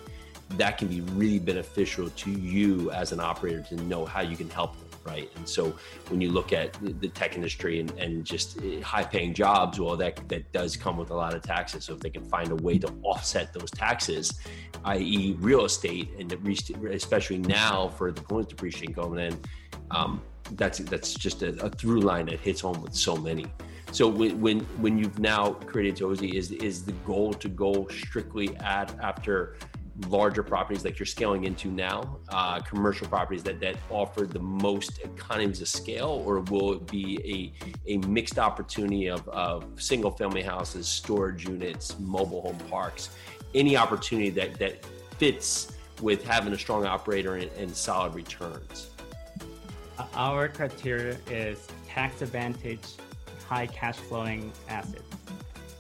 that 0.58 0.78
can 0.78 0.88
be 0.88 1.02
really 1.02 1.40
beneficial 1.40 2.10
to 2.10 2.32
you 2.32 2.92
as 2.92 3.12
an 3.12 3.20
operator 3.20 3.62
to 3.62 3.76
know 3.84 4.06
how 4.06 4.22
you 4.22 4.36
can 4.36 4.50
help 4.50 4.78
them 4.78 4.90
right? 5.06 5.30
And 5.36 5.48
so 5.48 5.76
when 6.10 6.22
you 6.22 6.32
look 6.32 6.54
at 6.54 6.78
the 7.00 7.08
tech 7.10 7.36
industry 7.36 7.80
and, 7.80 7.92
and 7.92 8.26
just 8.26 8.62
eh, 8.62 8.82
high 8.82 9.04
paying 9.04 9.34
jobs, 9.34 9.80
well, 9.80 9.96
that, 9.98 10.28
that 10.30 10.52
does 10.52 10.76
come 10.76 10.98
with 10.98 11.10
a 11.12 11.16
lot 11.16 11.34
of 11.34 11.42
taxes. 11.42 11.86
So 11.86 11.94
if 11.94 12.00
they 12.00 12.10
can 12.10 12.26
find 12.26 12.52
a 12.52 12.56
way 12.56 12.78
to 12.80 12.88
offset 13.04 13.54
those 13.54 13.72
taxes, 13.72 14.40
i.e., 14.86 15.36
real 15.40 15.66
estate, 15.66 16.10
and 16.20 16.32
especially 16.92 17.40
now 17.40 17.90
for 17.90 18.12
the 18.12 18.22
bonus 18.22 18.48
depreciation 18.48 18.94
going 18.94 19.20
in, 19.20 19.40
um, 19.92 20.22
that's 20.54 20.80
that's 20.80 21.14
just 21.14 21.44
a, 21.44 21.50
a, 21.64 21.70
through 21.70 22.02
line 22.02 22.26
that 22.26 22.40
hits 22.40 22.62
home 22.62 22.82
with 22.82 22.96
so 22.96 23.16
many. 23.16 23.46
So 23.92 24.08
when 24.08 24.40
when 24.42 24.60
when 24.82 24.98
you've 24.98 25.20
now 25.20 25.54
created 25.54 25.96
Touzi, 25.96 26.34
is 26.34 26.52
is 26.52 26.84
the 26.86 26.92
goal 27.06 27.34
to 27.34 27.50
go 27.50 27.88
strictly 27.88 28.56
at 28.58 28.98
after 29.00 29.58
larger 30.08 30.44
properties 30.44 30.86
like 30.86 30.98
you're 30.98 31.06
scaling 31.06 31.44
into 31.44 31.70
now, 31.70 32.20
uh, 32.30 32.60
commercial 32.62 33.08
properties 33.08 33.44
that, 33.44 33.60
that 33.60 33.76
offer 33.90 34.26
the 34.26 34.40
most 34.40 35.00
economies 35.00 35.62
of 35.62 35.68
scale, 35.68 36.24
or 36.26 36.40
will 36.42 36.74
it 36.74 36.88
be 36.88 37.54
a, 37.88 37.94
a 37.94 37.98
mixed 38.08 38.40
opportunity 38.40 39.08
of, 39.08 39.28
of 39.30 39.66
single 39.76 40.12
family 40.12 40.42
houses, 40.42 40.88
storage 40.88 41.48
units, 41.48 42.00
mobile 42.00 42.42
home 42.42 42.58
parks, 42.70 43.10
any 43.54 43.76
opportunity 43.76 44.30
that, 44.30 44.58
that 44.60 44.86
fits 45.18 45.74
with 46.02 46.24
having 46.24 46.54
a 46.54 46.58
strong 46.58 46.86
operator 46.86 47.36
and, 47.36 47.52
and 47.58 47.76
solid 47.76 48.16
returns? 48.16 48.92
Our 50.14 50.48
criteria 50.48 51.18
is 51.30 51.68
tax 51.88 52.22
advantage, 52.22 52.86
high 53.48 53.68
cash 53.68 53.98
flowing 53.98 54.52
assets. 54.70 55.04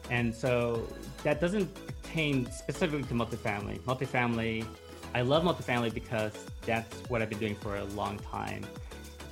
And 0.09 0.33
so 0.33 0.87
that 1.23 1.39
doesn't 1.39 1.69
pertain 2.09 2.49
specifically 2.51 3.03
to 3.03 3.13
multifamily. 3.13 3.79
Multifamily, 3.81 4.65
I 5.13 5.21
love 5.21 5.43
multifamily 5.43 5.93
because 5.93 6.33
that's 6.65 6.97
what 7.09 7.21
I've 7.21 7.29
been 7.29 7.39
doing 7.39 7.55
for 7.55 7.75
a 7.75 7.83
long 7.85 8.17
time. 8.19 8.65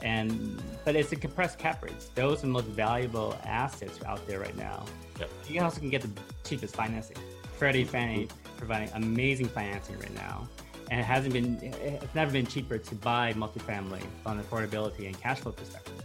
And 0.04 0.62
but 0.86 0.96
it's 0.96 1.12
a 1.12 1.16
compressed 1.16 1.58
cap 1.58 1.84
rates. 1.84 2.10
Those 2.14 2.40
are 2.40 2.42
the 2.42 2.54
most 2.54 2.68
valuable 2.68 3.36
assets 3.44 4.00
out 4.06 4.26
there 4.28 4.40
right 4.40 4.56
now. 4.56 4.86
Yep. 5.20 5.30
You 5.50 5.62
also 5.62 5.80
can 5.80 5.90
get 5.90 6.04
the 6.04 6.10
cheapest 6.44 6.76
financing. 6.76 7.18
Freddie 7.58 7.84
Fannie 7.84 8.28
providing 8.58 8.90
amazing 8.94 9.48
financing 9.48 9.98
right 9.98 10.14
now. 10.14 10.48
And 10.92 11.00
it 11.00 11.04
hasn't 11.04 11.34
been 11.34 11.58
it's 11.62 12.14
never 12.14 12.32
been 12.32 12.46
cheaper 12.46 12.78
to 12.78 12.96
buy 12.96 13.34
multifamily 13.34 14.04
on 14.26 14.42
affordability 14.42 15.08
and 15.08 15.20
cash 15.20 15.40
flow 15.40 15.52
perspective. 15.52 16.04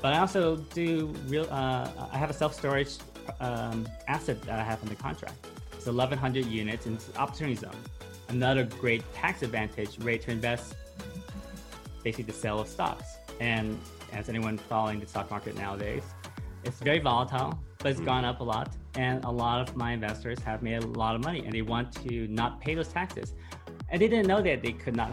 But 0.00 0.12
I 0.12 0.20
also 0.20 0.56
do 0.72 1.12
real 1.26 1.48
uh, 1.50 1.88
I 2.12 2.16
have 2.16 2.30
a 2.30 2.34
self-storage 2.34 2.94
um, 3.40 3.88
asset 4.06 4.40
that 4.42 4.60
I 4.60 4.62
have 4.62 4.80
in 4.84 4.88
the 4.88 4.94
contract. 5.86 6.22
1,100 6.22 6.46
units 6.46 6.86
in 6.86 6.96
the 6.96 7.18
Opportunity 7.18 7.56
Zone. 7.56 7.76
Another 8.28 8.64
great 8.64 9.02
tax 9.14 9.42
advantage 9.42 9.98
rate 10.00 10.22
to 10.22 10.30
invest, 10.30 10.74
basically 12.02 12.24
the 12.24 12.32
sale 12.32 12.60
of 12.60 12.68
stocks. 12.68 13.16
And 13.40 13.78
as 14.12 14.28
anyone 14.28 14.58
following 14.58 15.00
the 15.00 15.06
stock 15.06 15.30
market 15.30 15.56
nowadays, 15.56 16.02
it's 16.64 16.80
very 16.80 16.98
volatile, 16.98 17.58
but 17.78 17.90
it's 17.90 18.00
hmm. 18.00 18.06
gone 18.06 18.24
up 18.24 18.40
a 18.40 18.44
lot. 18.44 18.74
And 18.94 19.24
a 19.24 19.30
lot 19.30 19.68
of 19.68 19.76
my 19.76 19.92
investors 19.92 20.38
have 20.40 20.62
made 20.62 20.82
a 20.82 20.86
lot 20.86 21.14
of 21.14 21.22
money 21.22 21.40
and 21.44 21.52
they 21.52 21.62
want 21.62 21.92
to 22.08 22.26
not 22.28 22.60
pay 22.60 22.74
those 22.74 22.88
taxes. 22.88 23.34
And 23.90 24.00
they 24.00 24.08
didn't 24.08 24.26
know 24.26 24.42
that 24.42 24.62
they 24.62 24.72
could 24.72 24.96
not 24.96 25.12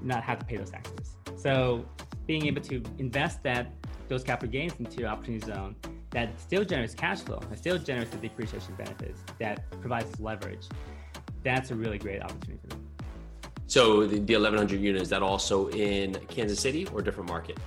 not 0.00 0.22
have 0.22 0.38
to 0.38 0.44
pay 0.44 0.56
those 0.56 0.70
taxes. 0.70 1.16
So 1.36 1.84
being 2.26 2.46
able 2.46 2.62
to 2.62 2.82
invest 2.98 3.42
that 3.42 3.72
those 4.08 4.24
capital 4.24 4.50
gains 4.50 4.74
into 4.78 5.04
Opportunity 5.06 5.46
Zone 5.46 5.76
that 6.10 6.40
still 6.40 6.64
generates 6.64 6.94
cash 6.94 7.20
flow, 7.20 7.40
that 7.50 7.58
still 7.58 7.78
generates 7.78 8.10
the 8.10 8.16
depreciation 8.16 8.74
benefits, 8.76 9.20
that 9.38 9.70
provides 9.80 10.18
leverage. 10.20 10.66
That's 11.42 11.70
a 11.70 11.74
really 11.74 11.98
great 11.98 12.22
opportunity 12.22 12.60
for 12.62 12.68
them. 12.68 12.88
So 13.66 14.06
the, 14.06 14.18
the 14.18 14.34
1,100 14.34 14.80
units, 14.80 15.04
is 15.04 15.08
that 15.10 15.22
also 15.22 15.68
in 15.68 16.14
Kansas 16.28 16.58
City 16.58 16.86
or 16.86 17.00
a 17.00 17.04
different 17.04 17.28
market? 17.28 17.58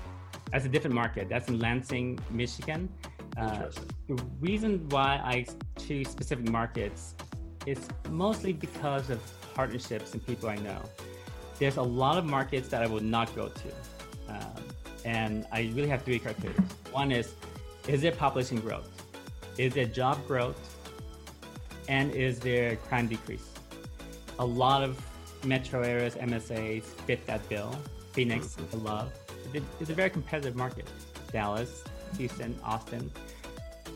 That's 0.51 0.65
a 0.65 0.69
different 0.69 0.95
market. 0.95 1.29
That's 1.29 1.47
in 1.47 1.59
Lansing, 1.59 2.19
Michigan. 2.31 2.89
Uh, 3.37 3.69
the 4.07 4.21
reason 4.39 4.89
why 4.89 5.21
I 5.23 5.45
choose 5.79 6.09
specific 6.09 6.49
markets 6.49 7.15
is 7.65 7.87
mostly 8.09 8.51
because 8.51 9.09
of 9.09 9.21
partnerships 9.53 10.13
and 10.13 10.25
people 10.25 10.49
I 10.49 10.55
know. 10.55 10.81
There's 11.59 11.77
a 11.77 11.81
lot 11.81 12.17
of 12.17 12.25
markets 12.25 12.67
that 12.69 12.81
I 12.81 12.87
will 12.87 13.03
not 13.03 13.33
go 13.35 13.47
to. 13.47 14.33
Um, 14.33 14.63
and 15.05 15.45
I 15.51 15.71
really 15.75 15.87
have 15.87 16.01
three 16.01 16.19
criteria. 16.19 16.59
One 16.91 17.11
is 17.11 17.35
is 17.87 18.01
there 18.01 18.11
population 18.11 18.59
growth? 18.59 18.89
Is 19.57 19.73
there 19.73 19.85
job 19.85 20.25
growth? 20.27 20.59
And 21.87 22.13
is 22.13 22.39
there 22.39 22.75
crime 22.75 23.07
decrease? 23.07 23.49
A 24.39 24.45
lot 24.45 24.83
of 24.83 24.99
metro 25.45 25.81
areas, 25.81 26.15
MSAs 26.15 26.83
fit 26.83 27.25
that 27.27 27.47
bill. 27.49 27.75
Phoenix, 28.13 28.55
mm-hmm. 28.55 28.87
I 28.87 28.91
love. 28.91 29.13
It's 29.79 29.89
a 29.89 29.93
very 29.93 30.09
competitive 30.09 30.55
market. 30.55 30.87
Dallas, 31.31 31.83
Houston, 32.17 32.57
Austin. 32.63 33.11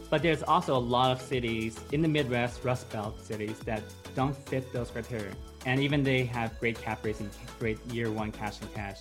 But 0.09 0.21
there's 0.21 0.43
also 0.43 0.75
a 0.75 0.79
lot 0.79 1.11
of 1.11 1.21
cities 1.21 1.79
in 1.91 2.01
the 2.01 2.07
Midwest, 2.07 2.63
Rust 2.63 2.91
Belt 2.91 3.19
cities 3.21 3.59
that 3.59 3.83
don't 4.15 4.35
fit 4.35 4.71
those 4.71 4.91
criteria. 4.91 5.33
And 5.65 5.79
even 5.81 6.03
they 6.03 6.25
have 6.25 6.59
great 6.59 6.79
cap 6.81 7.03
rates 7.03 7.19
and 7.19 7.29
great 7.59 7.79
year 7.91 8.11
one 8.11 8.31
cash 8.31 8.61
and 8.61 8.73
cash. 8.73 8.99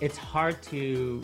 It's 0.00 0.16
hard 0.16 0.62
to 0.64 1.22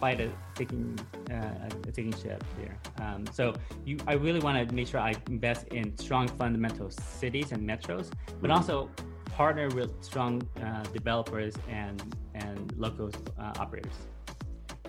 fight 0.00 0.20
a 0.20 0.30
taking 0.54 0.98
uh, 1.30 1.68
a 1.88 1.92
taking 1.92 2.14
ship 2.22 2.42
here. 2.58 2.76
Um, 3.00 3.24
so 3.32 3.54
you, 3.84 3.98
I 4.06 4.14
really 4.14 4.40
want 4.40 4.68
to 4.68 4.74
make 4.74 4.88
sure 4.88 5.00
I 5.00 5.14
invest 5.28 5.68
in 5.68 5.96
strong 5.98 6.28
fundamental 6.28 6.90
cities 6.90 7.52
and 7.52 7.68
metros, 7.68 8.10
but 8.40 8.50
mm-hmm. 8.50 8.52
also 8.52 8.90
partner 9.26 9.68
with 9.68 9.90
strong 10.02 10.42
uh, 10.62 10.82
developers 10.92 11.54
and 11.68 12.02
and 12.34 12.72
local 12.76 13.10
uh, 13.38 13.52
operators. 13.58 13.92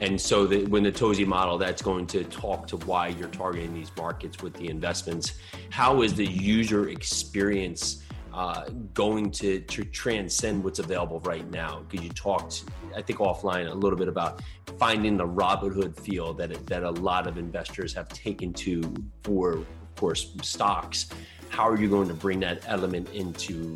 And 0.02 0.20
so 0.20 0.48
the, 0.48 0.66
when 0.68 0.84
the 0.84 0.92
Touzi 0.92 1.26
model, 1.26 1.58
that's 1.58 1.82
going 1.82 2.08
to 2.08 2.24
talk 2.24 2.68
to 2.68 2.78
why 2.78 3.10
you're 3.10 3.28
targeting 3.28 3.74
these 3.74 3.92
markets 3.98 4.42
with 4.42 4.54
the 4.54 4.70
investments. 4.70 5.34
How 5.70 6.04
is 6.04 6.14
the 6.14 6.26
user 6.26 6.90
experience? 6.90 8.04
Uh, 8.34 8.66
going 8.94 9.32
to, 9.32 9.60
to 9.62 9.84
transcend 9.84 10.64
what's 10.64 10.80
available 10.80 11.20
right 11.22 11.50
now? 11.52 11.84
Because 11.90 12.06
you 12.06 12.12
talked, 12.12 12.64
I 12.96 13.02
think, 13.02 13.20
offline 13.20 13.70
a 13.70 13.74
little 13.74 13.98
bit 13.98 14.08
about 14.08 14.42
finding 14.78 15.18
the 15.18 15.28
Robinhood 15.28 16.00
feel 16.00 16.34
that 16.36 16.66
that 16.68 16.84
a 16.84 16.92
lot 16.92 17.28
of 17.28 17.38
investors 17.38 17.94
have 17.94 18.10
taken 18.10 18.54
to 18.54 18.94
for, 19.24 19.54
of 19.54 19.68
course, 19.96 20.34
stocks. 20.42 21.10
How 21.50 21.68
are 21.68 21.78
you 21.78 21.90
going 21.90 22.08
to 22.08 22.14
bring 22.14 22.40
that 22.42 22.62
element 22.68 23.10
into 23.14 23.76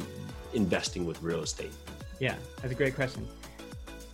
investing 0.54 1.06
with 1.06 1.22
real 1.22 1.42
estate? 1.42 1.74
Yeah, 2.20 2.36
that's 2.62 2.72
a 2.72 2.76
great 2.76 2.96
question. 2.96 3.28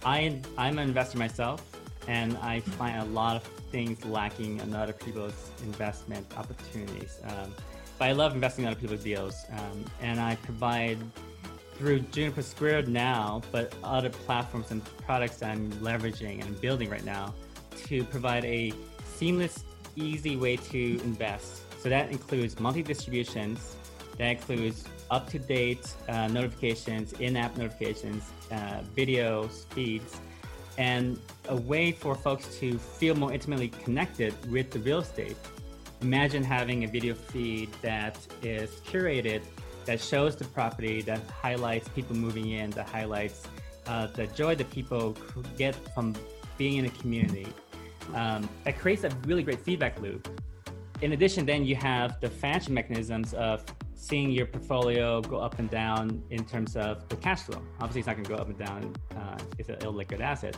I 0.05 0.39
I'm 0.58 0.79
an 0.79 0.88
investor 0.88 1.17
myself, 1.17 1.63
and 2.08 2.38
I 2.38 2.62
find 2.62 3.01
a 3.01 3.05
lot 3.05 3.36
of 3.36 3.43
things 3.72 4.03
lacking 4.05 4.60
in 4.60 4.74
other 4.74 4.93
people's 4.93 5.51
investment 5.63 6.25
opportunities. 6.38 7.19
Um, 7.25 7.53
but 7.99 8.07
I 8.07 8.13
love 8.13 8.33
investing 8.33 8.63
in 8.63 8.71
other 8.71 8.79
people's 8.79 9.03
deals. 9.03 9.45
Um, 9.51 9.85
and 10.01 10.19
I 10.19 10.35
provide 10.37 10.97
through 11.73 11.99
Juniper 11.99 12.41
Squared 12.41 12.87
now, 12.87 13.41
but 13.51 13.73
other 13.83 14.09
platforms 14.09 14.71
and 14.71 14.83
products 15.05 15.37
that 15.37 15.51
I'm 15.51 15.69
leveraging 15.73 16.43
and 16.43 16.59
building 16.61 16.89
right 16.89 17.03
now 17.03 17.33
to 17.87 18.03
provide 18.05 18.45
a 18.45 18.73
seamless, 19.15 19.65
easy 19.95 20.37
way 20.37 20.55
to 20.55 21.01
invest. 21.03 21.61
So 21.81 21.89
that 21.89 22.09
includes 22.09 22.59
multi 22.59 22.83
distributions, 22.83 23.75
that 24.17 24.29
includes 24.31 24.85
up 25.11 25.29
to 25.29 25.39
date 25.39 25.93
uh, 26.07 26.27
notifications, 26.27 27.13
in 27.13 27.35
app 27.35 27.57
notifications, 27.57 28.23
uh, 28.51 28.81
videos, 28.95 29.65
feeds, 29.73 30.17
and 30.77 31.19
a 31.49 31.55
way 31.55 31.91
for 31.91 32.15
folks 32.15 32.57
to 32.59 32.77
feel 32.77 33.15
more 33.15 33.33
intimately 33.33 33.69
connected 33.69 34.33
with 34.51 34.71
the 34.71 34.79
real 34.79 34.99
estate 34.99 35.37
imagine 36.01 36.43
having 36.43 36.83
a 36.83 36.87
video 36.87 37.13
feed 37.13 37.69
that 37.81 38.17
is 38.41 38.69
curated 38.87 39.41
that 39.85 39.99
shows 39.99 40.35
the 40.35 40.45
property 40.45 41.01
that 41.01 41.19
highlights 41.29 41.87
people 41.89 42.15
moving 42.15 42.49
in 42.51 42.69
that 42.71 42.87
highlights 42.87 43.43
uh, 43.87 44.07
the 44.07 44.27
joy 44.27 44.55
that 44.55 44.69
people 44.71 45.15
get 45.57 45.75
from 45.93 46.15
being 46.57 46.77
in 46.77 46.85
a 46.85 46.89
community 47.01 47.47
Um, 48.13 48.49
it 48.65 48.77
creates 48.77 49.03
a 49.03 49.09
really 49.25 49.43
great 49.43 49.61
feedback 49.61 49.99
loop. 50.01 50.27
In 51.01 51.13
addition, 51.13 51.45
then 51.45 51.63
you 51.63 51.75
have 51.75 52.19
the 52.19 52.29
financial 52.29 52.73
mechanisms 52.73 53.33
of 53.33 53.63
seeing 53.95 54.31
your 54.31 54.47
portfolio 54.47 55.21
go 55.21 55.37
up 55.37 55.59
and 55.59 55.69
down 55.69 56.23
in 56.29 56.45
terms 56.45 56.75
of 56.75 57.07
the 57.09 57.15
cash 57.15 57.41
flow. 57.41 57.61
Obviously, 57.79 57.99
it's 58.01 58.07
not 58.07 58.15
going 58.15 58.25
to 58.25 58.29
go 58.29 58.35
up 58.35 58.49
and 58.49 58.57
down. 58.57 58.95
Uh, 59.15 59.37
it's 59.57 59.69
an 59.69 59.75
illiquid 59.77 60.21
asset, 60.21 60.57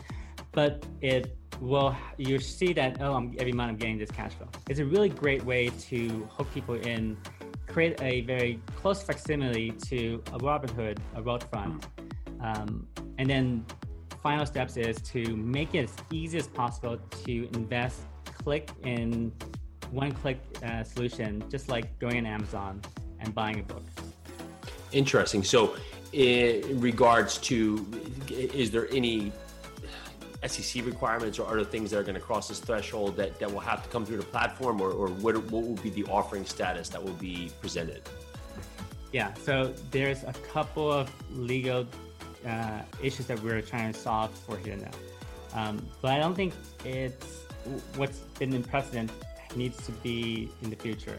but 0.52 0.84
it 1.00 1.36
will. 1.60 1.96
You 2.18 2.38
see 2.38 2.72
that 2.74 3.00
oh, 3.00 3.14
I'm, 3.14 3.34
every 3.38 3.52
month 3.52 3.70
I'm 3.70 3.76
getting 3.76 3.98
this 3.98 4.10
cash 4.10 4.34
flow. 4.34 4.48
It's 4.68 4.80
a 4.80 4.84
really 4.84 5.08
great 5.08 5.44
way 5.44 5.68
to 5.68 6.28
hook 6.30 6.52
people 6.52 6.74
in, 6.74 7.16
create 7.66 8.00
a 8.02 8.20
very 8.22 8.60
close 8.76 9.02
facsimile 9.02 9.72
to 9.88 10.22
a 10.32 10.38
Robinhood, 10.38 10.98
a 11.14 11.22
Wealthfront, 11.22 11.84
um, 12.40 12.86
and 13.18 13.28
then 13.28 13.64
final 14.22 14.46
steps 14.46 14.76
is 14.76 14.96
to 15.02 15.36
make 15.36 15.74
it 15.74 15.84
as 15.84 15.96
easy 16.12 16.38
as 16.38 16.46
possible 16.46 16.98
to 17.24 17.48
invest. 17.54 18.02
Click 18.24 18.70
in 18.84 19.32
one 19.90 20.12
click 20.12 20.38
uh, 20.64 20.82
solution, 20.84 21.44
just 21.50 21.68
like 21.68 21.98
going 21.98 22.18
on 22.18 22.26
Amazon 22.26 22.80
and 23.20 23.34
buying 23.34 23.60
a 23.60 23.62
book. 23.62 23.84
Interesting. 24.92 25.42
So, 25.42 25.76
in 26.12 26.80
regards 26.80 27.38
to, 27.38 27.86
is 28.28 28.70
there 28.70 28.88
any 28.92 29.32
SEC 30.46 30.84
requirements 30.84 31.38
or 31.38 31.48
other 31.48 31.64
things 31.64 31.90
that 31.90 31.98
are 31.98 32.02
going 32.02 32.14
to 32.14 32.20
cross 32.20 32.48
this 32.48 32.58
threshold 32.58 33.16
that, 33.16 33.38
that 33.38 33.50
will 33.50 33.60
have 33.60 33.82
to 33.82 33.88
come 33.88 34.04
through 34.04 34.16
the 34.16 34.24
platform, 34.24 34.80
or, 34.80 34.90
or 34.90 35.08
what, 35.08 35.36
what 35.50 35.62
will 35.62 35.76
be 35.76 35.90
the 35.90 36.04
offering 36.04 36.44
status 36.44 36.88
that 36.88 37.02
will 37.02 37.12
be 37.14 37.50
presented? 37.60 38.02
Yeah, 39.12 39.34
so 39.34 39.74
there's 39.90 40.24
a 40.24 40.32
couple 40.52 40.90
of 40.90 41.10
legal 41.30 41.86
uh, 42.46 42.80
issues 43.02 43.26
that 43.26 43.40
we're 43.42 43.60
trying 43.60 43.92
to 43.92 43.98
solve 43.98 44.32
for 44.32 44.56
here 44.56 44.76
now. 44.76 44.90
Um, 45.54 45.86
but 46.00 46.12
I 46.12 46.18
don't 46.18 46.34
think 46.34 46.54
it's 46.84 47.44
what's 47.96 48.18
been 48.38 48.52
in 48.52 48.62
precedent 48.62 49.10
needs 49.54 49.84
to 49.86 49.92
be 49.92 50.50
in 50.62 50.70
the 50.70 50.76
future. 50.76 51.18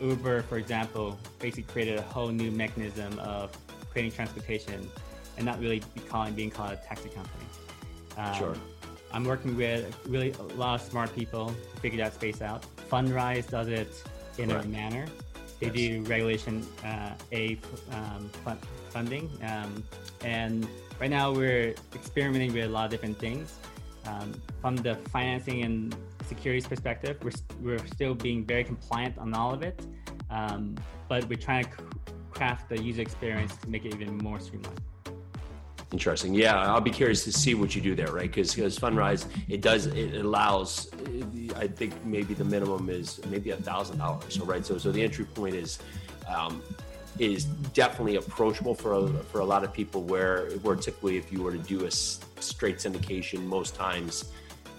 Uber, 0.00 0.42
for 0.42 0.56
example, 0.56 1.18
basically 1.38 1.64
created 1.64 1.98
a 1.98 2.02
whole 2.02 2.28
new 2.28 2.50
mechanism 2.50 3.18
of 3.18 3.56
creating 3.90 4.12
transportation 4.12 4.88
and 5.36 5.44
not 5.44 5.60
really 5.60 5.82
be 5.94 6.00
calling, 6.00 6.34
being 6.34 6.50
called 6.50 6.72
a 6.72 6.76
taxi 6.76 7.08
company. 7.10 7.43
Um, 8.16 8.34
sure. 8.34 8.54
I'm 9.12 9.24
working 9.24 9.56
with 9.56 9.96
really 10.06 10.32
a 10.32 10.42
lot 10.54 10.80
of 10.80 10.86
smart 10.86 11.14
people 11.14 11.54
to 11.74 11.80
figure 11.80 11.98
that 11.98 12.14
space 12.14 12.42
out. 12.42 12.66
Fundrise 12.90 13.48
does 13.48 13.68
it 13.68 14.02
in 14.38 14.50
a 14.50 14.62
manner. 14.64 15.06
They 15.60 15.66
yes. 15.66 15.74
do 15.76 16.02
regulation 16.10 16.66
uh, 16.84 17.10
A 17.32 17.58
um, 17.92 18.30
funding. 18.90 19.30
Um, 19.42 19.84
and 20.22 20.66
right 21.00 21.10
now 21.10 21.32
we're 21.32 21.74
experimenting 21.94 22.52
with 22.52 22.64
a 22.64 22.68
lot 22.68 22.86
of 22.86 22.90
different 22.90 23.18
things. 23.18 23.58
Um, 24.06 24.34
from 24.60 24.76
the 24.76 24.96
financing 25.12 25.62
and 25.62 25.96
securities 26.26 26.66
perspective, 26.66 27.16
we're, 27.22 27.32
we're 27.60 27.86
still 27.86 28.14
being 28.14 28.44
very 28.44 28.64
compliant 28.64 29.16
on 29.18 29.32
all 29.32 29.54
of 29.54 29.62
it, 29.62 29.80
um, 30.30 30.74
but 31.08 31.26
we're 31.28 31.38
trying 31.38 31.64
to 31.64 31.70
craft 32.30 32.68
the 32.68 32.82
user 32.82 33.02
experience 33.02 33.56
to 33.58 33.68
make 33.68 33.84
it 33.84 33.94
even 33.94 34.18
more 34.18 34.40
streamlined. 34.40 34.80
Interesting. 35.94 36.34
Yeah, 36.34 36.60
I'll 36.60 36.80
be 36.80 36.90
curious 36.90 37.22
to 37.22 37.30
see 37.30 37.54
what 37.54 37.76
you 37.76 37.80
do 37.80 37.94
there, 37.94 38.10
right? 38.10 38.28
Because 38.28 38.52
because 38.52 38.76
Fundrise, 38.76 39.26
it 39.48 39.60
does 39.60 39.86
it 39.86 40.16
allows. 40.16 40.90
I 41.54 41.68
think 41.68 42.04
maybe 42.04 42.34
the 42.34 42.44
minimum 42.44 42.90
is 42.90 43.20
maybe 43.30 43.50
a 43.50 43.56
thousand 43.56 43.98
dollars. 43.98 44.34
So 44.34 44.44
right, 44.44 44.66
so 44.66 44.76
so 44.76 44.90
the 44.90 45.00
entry 45.00 45.24
point 45.24 45.54
is. 45.54 45.78
Um, 46.26 46.62
is 47.20 47.44
definitely 47.74 48.16
approachable 48.16 48.74
for 48.74 48.94
a, 48.94 49.06
for 49.30 49.38
a 49.38 49.44
lot 49.44 49.62
of 49.62 49.72
people 49.72 50.02
where 50.02 50.50
where 50.64 50.74
typically 50.74 51.16
if 51.16 51.30
you 51.30 51.44
were 51.44 51.52
to 51.52 51.58
do 51.58 51.84
a 51.84 51.90
straight 51.92 52.78
syndication 52.78 53.44
most 53.44 53.76
times 53.76 54.32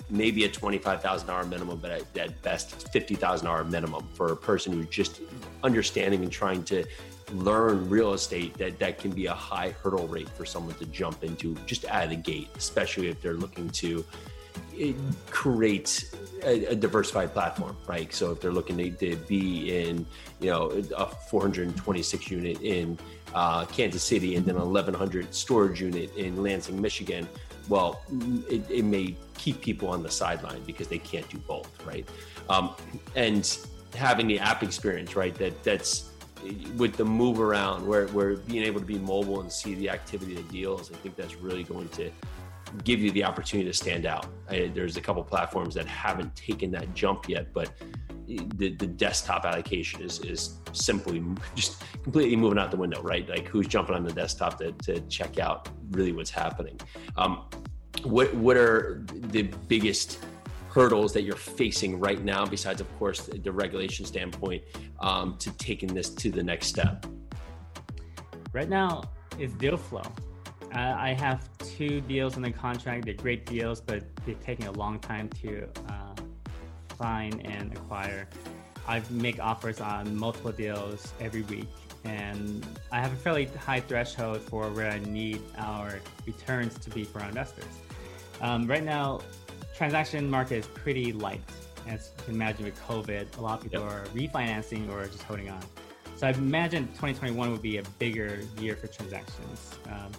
maybe 0.09 0.45
a 0.45 0.49
$25,000 0.49 1.49
minimum, 1.49 1.79
but 1.79 1.91
at, 1.91 2.17
at 2.17 2.41
best 2.41 2.91
$50,000 2.93 3.69
minimum 3.69 4.07
for 4.13 4.31
a 4.31 4.35
person 4.35 4.73
who's 4.73 4.87
just 4.87 5.21
understanding 5.63 6.23
and 6.23 6.31
trying 6.31 6.63
to 6.63 6.85
learn 7.33 7.89
real 7.89 8.13
estate 8.13 8.53
that 8.57 8.77
that 8.79 8.99
can 8.99 9.11
be 9.11 9.25
a 9.25 9.33
high 9.33 9.71
hurdle 9.81 10.07
rate 10.07 10.29
for 10.29 10.45
someone 10.45 10.75
to 10.75 10.85
jump 10.87 11.23
into 11.23 11.55
just 11.65 11.85
out 11.85 12.03
of 12.03 12.09
the 12.11 12.15
gate, 12.15 12.49
especially 12.55 13.07
if 13.07 13.21
they're 13.21 13.33
looking 13.33 13.69
to 13.69 14.05
eh, 14.79 14.93
create 15.31 16.05
a, 16.43 16.65
a 16.67 16.75
diversified 16.75 17.33
platform, 17.33 17.75
right? 17.87 18.13
So 18.13 18.31
if 18.31 18.41
they're 18.41 18.53
looking 18.53 18.77
to, 18.77 18.91
to, 18.91 19.15
be 19.15 19.75
in, 19.75 20.05
you 20.39 20.51
know, 20.51 20.83
a 20.95 21.07
426 21.07 22.29
unit 22.29 22.61
in 22.61 22.97
uh, 23.33 23.65
Kansas 23.65 24.03
City 24.03 24.35
and 24.35 24.45
then 24.45 24.55
an 24.55 24.61
1100 24.61 25.33
storage 25.33 25.81
unit 25.81 26.15
in 26.15 26.41
Lansing, 26.41 26.79
Michigan, 26.79 27.27
well, 27.69 28.01
it, 28.49 28.69
it, 28.69 28.85
may 28.85 29.15
keep 29.37 29.61
people 29.61 29.89
on 29.89 30.03
the 30.03 30.11
sideline 30.11 30.61
because 30.65 30.87
they 30.87 30.97
can't 30.97 31.27
do 31.29 31.37
both, 31.39 31.85
right? 31.85 32.07
Um, 32.49 32.75
and 33.15 33.57
having 33.95 34.27
the 34.27 34.39
app 34.39 34.63
experience, 34.63 35.15
right? 35.15 35.33
That 35.35 35.63
that's 35.63 36.11
with 36.75 36.95
the 36.95 37.05
move 37.05 37.39
around, 37.39 37.85
where 37.85 38.07
where 38.07 38.35
being 38.35 38.63
able 38.63 38.79
to 38.79 38.85
be 38.85 38.99
mobile 38.99 39.41
and 39.41 39.51
see 39.51 39.73
the 39.75 39.89
activity 39.89 40.35
of 40.35 40.47
the 40.47 40.53
deals, 40.53 40.91
I 40.91 40.95
think 40.95 41.15
that's 41.15 41.35
really 41.35 41.63
going 41.63 41.89
to 41.89 42.11
give 42.83 42.99
you 42.99 43.11
the 43.11 43.23
opportunity 43.23 43.69
to 43.69 43.75
stand 43.75 44.05
out. 44.05 44.27
I, 44.49 44.71
there's 44.73 44.97
a 44.97 45.01
couple 45.01 45.23
platforms 45.23 45.75
that 45.75 45.85
haven't 45.85 46.35
taken 46.35 46.71
that 46.71 46.93
jump 46.93 47.29
yet, 47.29 47.53
but 47.53 47.71
the, 48.27 48.75
the 48.75 48.87
desktop 48.87 49.45
allocation 49.45 50.01
is 50.01 50.19
is 50.19 50.59
simply 50.73 51.23
just 51.55 51.83
completely 52.03 52.35
moving 52.35 52.59
out 52.59 52.71
the 52.71 52.77
window, 52.77 53.01
right? 53.01 53.27
Like 53.27 53.47
who's 53.47 53.67
jumping 53.67 53.95
on 53.95 54.03
the 54.03 54.13
desktop 54.13 54.59
to, 54.59 54.71
to 54.71 54.99
check 55.01 55.39
out 55.39 55.69
really 55.91 56.11
what's 56.11 56.29
happening. 56.29 56.79
Um, 57.17 57.45
what 58.03 58.33
what 58.35 58.57
are 58.57 59.05
the 59.09 59.43
biggest 59.67 60.19
hurdles 60.69 61.13
that 61.13 61.21
you're 61.21 61.37
facing 61.37 61.99
right 61.99 62.21
now, 62.23 62.45
besides 62.45 62.81
of 62.81 62.99
course 62.99 63.21
the, 63.21 63.37
the 63.37 63.51
regulation 63.51 64.05
standpoint, 64.05 64.63
um, 64.99 65.37
to 65.39 65.51
taking 65.57 65.93
this 65.93 66.09
to 66.09 66.29
the 66.29 66.43
next 66.43 66.67
step? 66.67 67.05
Right 68.53 68.69
now 68.69 69.03
is 69.37 69.53
deal 69.53 69.77
flow. 69.77 70.03
I 70.77 71.13
have 71.13 71.47
two 71.57 72.01
deals 72.01 72.35
in 72.35 72.41
the 72.41 72.51
contract. 72.51 73.05
They're 73.05 73.13
great 73.13 73.45
deals, 73.45 73.79
but 73.79 74.03
they're 74.25 74.35
taking 74.35 74.67
a 74.67 74.73
long 74.73 74.99
time 74.99 75.29
to 75.41 75.69
uh, 75.87 76.14
find 76.97 77.45
and 77.45 77.73
acquire. 77.73 78.27
I 78.87 79.01
make 79.09 79.39
offers 79.39 79.81
on 79.81 80.15
multiple 80.15 80.51
deals 80.51 81.13
every 81.19 81.41
week, 81.43 81.67
and 82.03 82.65
I 82.91 82.99
have 82.99 83.11
a 83.13 83.15
fairly 83.15 83.45
high 83.45 83.79
threshold 83.79 84.41
for 84.41 84.69
where 84.69 84.91
I 84.91 84.99
need 84.99 85.41
our 85.57 85.99
returns 86.25 86.77
to 86.79 86.89
be 86.89 87.03
for 87.03 87.19
our 87.21 87.29
investors. 87.29 87.65
Um, 88.41 88.67
right 88.67 88.83
now, 88.83 89.21
transaction 89.75 90.29
market 90.29 90.57
is 90.57 90.67
pretty 90.67 91.13
light, 91.13 91.41
as 91.87 92.11
you 92.17 92.25
can 92.25 92.35
imagine 92.35 92.65
with 92.65 92.79
COVID. 92.81 93.37
A 93.37 93.41
lot 93.41 93.57
of 93.57 93.63
people 93.63 93.81
yep. 93.81 93.91
are 93.91 94.05
refinancing 94.13 94.89
or 94.91 95.05
just 95.07 95.23
holding 95.23 95.49
on. 95.49 95.61
So 96.15 96.27
I 96.27 96.31
imagine 96.31 96.87
2021 96.87 97.51
would 97.51 97.61
be 97.61 97.77
a 97.77 97.83
bigger 97.99 98.39
year 98.59 98.75
for 98.75 98.87
transactions. 98.87 99.71
Um, 99.87 100.11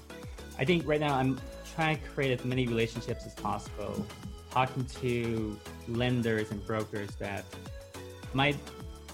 I 0.59 0.65
think 0.65 0.87
right 0.87 1.01
now 1.01 1.15
I'm 1.15 1.41
trying 1.75 1.99
to 1.99 2.09
create 2.09 2.39
as 2.39 2.45
many 2.45 2.67
relationships 2.67 3.25
as 3.27 3.35
possible 3.35 4.07
talking 4.57 4.87
to 4.87 5.55
lenders 5.87 6.51
and 6.51 6.67
brokers 6.67 7.15
that 7.17 7.45
might 8.33 8.57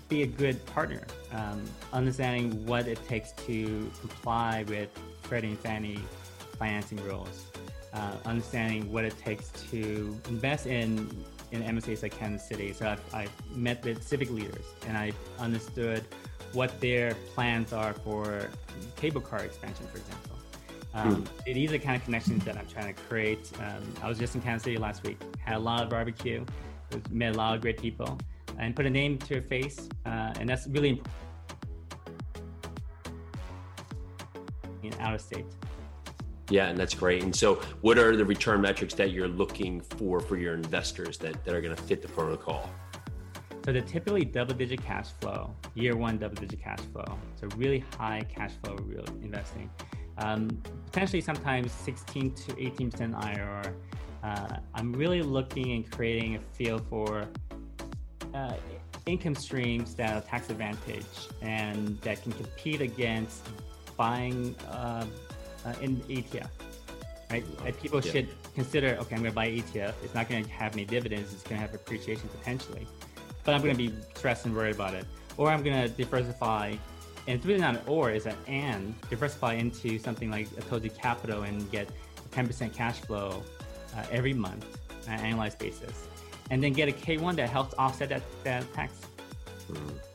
be 0.09 0.23
a 0.23 0.27
good 0.27 0.65
partner, 0.67 1.03
um, 1.33 1.65
understanding 1.93 2.65
what 2.65 2.87
it 2.87 3.05
takes 3.09 3.33
to 3.33 3.91
comply 3.99 4.65
with 4.69 4.89
Freddie 5.23 5.49
and 5.49 5.59
Fannie 5.59 5.99
financing 6.61 6.99
rules, 6.99 7.47
uh, 7.93 8.13
understanding 8.25 8.93
what 8.93 9.05
it 9.05 9.19
takes 9.19 9.51
to 9.71 10.17
invest 10.29 10.67
in 10.67 11.11
in 11.51 11.61
MSAs 11.63 12.05
like 12.05 12.17
Kansas 12.17 12.47
City. 12.47 12.73
So 12.73 12.89
I've, 12.89 13.03
I've 13.13 13.57
met 13.57 13.85
with 13.85 14.01
civic 14.03 14.31
leaders 14.31 14.65
and 14.87 14.97
I 14.97 15.13
understood 15.41 16.05
what 16.53 16.81
their 16.81 17.17
plans 17.35 17.73
are 17.73 17.93
for 17.93 18.49
cable 18.95 19.21
car 19.21 19.41
expansion, 19.41 19.87
for 19.89 19.99
example. 19.99 20.37
Um, 20.95 21.25
mm. 21.25 21.55
These 21.55 21.71
are 21.71 21.73
the 21.73 21.79
kind 21.79 21.97
of 21.97 22.05
connections 22.05 22.45
that 22.45 22.57
I'm 22.57 22.67
trying 22.67 22.93
to 22.95 23.01
create. 23.03 23.51
Um, 23.59 23.83
I 24.03 24.09
was 24.09 24.19
just 24.19 24.35
in 24.35 24.43
Kansas 24.43 24.65
City 24.65 24.77
last 24.77 25.07
week, 25.07 25.19
had 25.39 25.57
a 25.57 25.59
lot 25.59 25.83
of 25.83 25.91
barbecue, 25.91 26.45
met 27.11 27.35
a 27.35 27.39
lot 27.39 27.55
of 27.55 27.61
great 27.61 27.81
people, 27.81 28.19
and 28.59 28.77
put 28.77 28.87
a 28.87 28.91
name 28.91 29.19
to 29.19 29.39
a 29.39 29.43
face, 29.43 29.89
uh, 30.05 30.35
and 30.39 30.49
that's 30.49 30.67
really 30.67 30.91
important. 30.91 31.15
In 34.83 34.93
out 35.01 35.15
of 35.15 35.21
state. 35.21 35.47
Yeah, 36.51 36.67
and 36.67 36.77
that's 36.77 36.93
great. 36.93 37.23
And 37.23 37.35
so, 37.35 37.55
what 37.81 37.99
are 37.99 38.17
the 38.17 38.25
return 38.25 38.61
metrics 38.61 38.95
that 38.95 39.13
you're 39.13 39.29
looking 39.29 39.81
for 39.81 40.21
for 40.21 40.37
your 40.37 40.55
investors 40.55 41.17
that, 41.19 41.45
that 41.45 41.55
are 41.55 41.61
going 41.61 41.75
to 41.75 41.83
fit 41.83 42.03
the 42.03 42.09
protocol? 42.09 42.69
So 43.65 43.73
they're 43.73 43.81
typically 43.81 44.25
double-digit 44.25 44.85
cash 44.85 45.11
flow, 45.21 45.55
year 45.75 45.97
one 45.97 46.19
double-digit 46.19 46.61
cash 46.61 46.81
flow. 46.93 47.17
So 47.41 47.47
really 47.57 47.85
high 47.97 48.23
cash 48.29 48.51
flow 48.63 48.75
real 48.75 49.05
investing 49.23 49.71
um, 50.23 50.49
potentially 50.87 51.21
sometimes 51.21 51.73
16 51.73 52.35
to 52.35 52.53
18% 52.53 53.15
IRR. 53.15 53.73
Uh, 54.23 54.57
I'm 54.75 54.93
really 54.93 55.23
looking 55.23 55.73
and 55.73 55.91
creating 55.91 56.37
a 56.37 56.41
feel 56.41 56.79
for 56.79 57.27
uh, 58.35 58.55
income 59.07 59.35
streams 59.35 59.95
that 59.97 60.17
are 60.17 60.21
tax 60.21 60.49
advantage 60.49 61.07
and 61.41 62.01
that 62.03 62.23
can 62.23 62.33
compete 62.33 62.81
against 62.81 63.49
buying 63.97 64.55
uh, 64.69 65.05
uh 65.65 65.75
in 65.81 65.97
ETF. 66.03 66.49
right? 67.31 67.45
Like 67.65 67.81
people 67.81 68.01
yeah. 68.01 68.13
should 68.13 68.29
consider, 68.55 68.97
okay, 69.01 69.17
I'm 69.17 69.23
going 69.23 69.33
to 69.33 69.35
buy 69.35 69.49
ETF. 69.49 69.95
It's 70.05 70.15
not 70.15 70.29
going 70.29 70.45
to 70.45 70.51
have 70.51 70.75
any 70.75 70.85
dividends. 70.85 71.33
It's 71.33 71.43
going 71.43 71.61
to 71.61 71.67
have 71.67 71.75
appreciation 71.75 72.29
potentially, 72.29 72.87
but 73.45 73.55
I'm 73.55 73.63
going 73.63 73.77
to 73.77 73.91
be 73.91 73.95
stressed 74.15 74.47
and 74.47 74.55
worried 74.55 74.75
about 74.75 74.95
it. 74.95 75.05
Or 75.37 75.51
I'm 75.51 75.63
going 75.63 75.83
to 75.83 75.89
diversify, 75.89 76.77
and 77.27 77.37
it's 77.37 77.47
really 77.47 77.61
not 77.61 77.77
an 77.77 77.83
or, 77.87 78.11
it's 78.11 78.27
an 78.27 78.37
and. 78.47 78.95
Diversify 79.09 79.55
into 79.55 79.99
something 79.99 80.31
like 80.31 80.47
a 80.59 80.63
Touzi 80.63 80.97
Capital 80.97 81.43
and 81.43 81.71
get 81.71 81.89
10% 82.33 82.73
cash 82.75 83.01
flow 83.01 83.43
uh, 83.97 84.05
every 84.11 84.35
month 84.35 84.67
on 85.07 85.15
an 85.15 85.33
annualized 85.33 85.59
basis, 85.59 86.09
and 86.51 86.63
then 86.63 86.73
get 86.73 86.89
a 86.89 86.93
K1 86.93 87.37
that 87.37 87.49
helps 87.49 87.75
offset 87.79 88.09
that, 88.09 88.23
that 88.45 88.73
tax. 88.75 88.93
Mm-hmm 89.71 90.12